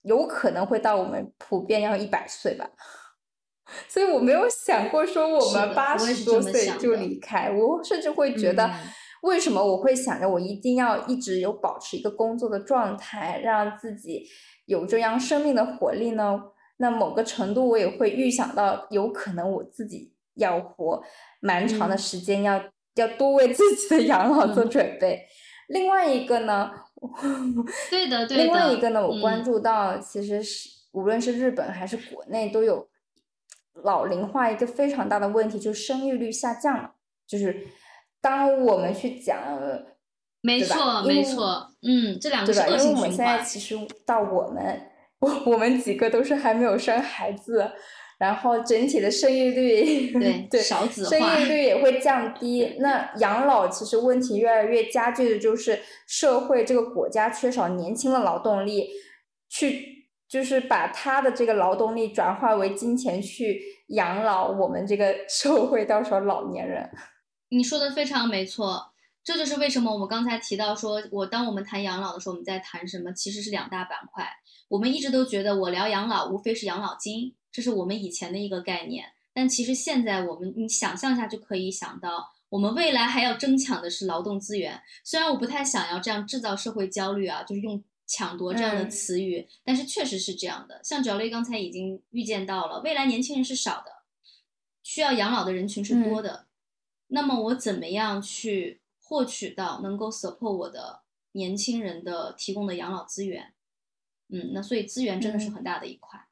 [0.02, 2.70] 有可能会到我们普遍要一百岁吧。
[3.88, 8.70] 所以我没有想过说我们八十多岁就离开，我甚至会觉得，
[9.22, 14.24] 为什么我会想着我一定要一直有保持一个工作的状态，让自己
[14.66, 16.42] 有这样生命的活力呢？
[16.78, 21.02] 那某个程度，我也会预想到，有可能我自己要活
[21.40, 22.64] 蛮长的时间，要
[22.96, 25.26] 要多为自己的养老做准备。
[25.70, 26.72] 另外一个呢，
[27.90, 28.44] 对的，对的。
[28.44, 32.88] 另外一个呢，我关注到，其实是无论是日本还是国内，都有
[33.84, 36.94] 老龄化一个非常大的问题，就是生育率下降了。
[37.28, 37.68] 就是
[38.22, 39.40] 当我们去讲，
[40.42, 42.96] 没错，没错，嗯，这两个是恶性循环。
[42.96, 44.82] 因为我们现在其实到我们。
[45.20, 47.72] 我我们几个都是还没有生孩子，
[48.20, 52.76] 然后整体的生育率对 对少子化，生育率也会降低。
[52.78, 58.92] 那养老其实问题越来越加剧的就是社会这个国家缺少年轻的劳动力，
[59.50, 59.97] 去
[60.28, 66.90] 就是把他的这个劳动力转化为金钱去养老我们这个 社会到时候老年人。
[67.50, 68.92] 你说的非常没错，
[69.24, 73.12] 这就是为什么我们刚才提到说，我当我们谈养老的时候，我们在谈什么？
[73.14, 74.28] 其实是两大板块。
[74.68, 79.06] 我们一直都觉得我聊养老无非是养老金，这是我们以前的一个概念。
[79.34, 84.82] 但其实现在我们你想象一下就可以想到，我们未来还要争抢的是劳动资源。
[85.06, 90.82] 虽然我不太想要这样制造社会焦虑啊，就是用抢夺这样的词语，但是确实是这样的。
[90.84, 93.92] 像 Jolly 刚才已经预见到了，未来年轻人是少的，
[94.82, 96.48] 需要养老的人群是多的。
[97.08, 101.02] 那么我怎么样去获取到能够 support 我的
[101.34, 103.54] 年轻人的提供的养老资源？
[104.30, 106.28] 嗯，那所以资源真的是很大的一块。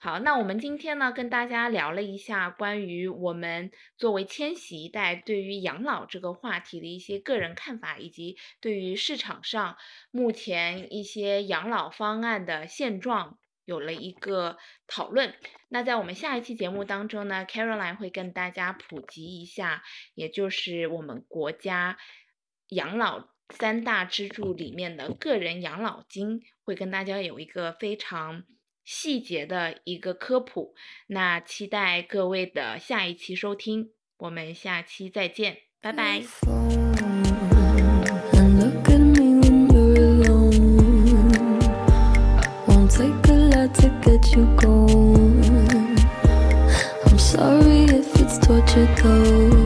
[0.00, 9.76] 好，那我们今天呢，跟大家聊了一下关于我们作为千禧一代对于养老这个话题的一些个人看法，以及对于市场上
[10.12, 15.34] 目前一些养老方案的现状有了一个讨论。
[15.68, 19.82] 那在我们下一期节目当中呢，Caroline 会跟大家普及一下，
[20.14, 21.98] 也就是我们国家
[22.68, 23.30] 养老。
[23.50, 28.44] 三大支柱里面的个人养老金会跟大家有一个非常
[28.90, 30.74] 细节的一个科普。
[31.08, 36.22] 那期待各位的下一期收听，我们下期再见，拜拜。
[44.34, 44.86] You go.
[47.06, 49.57] I'm sorry if it's torture tough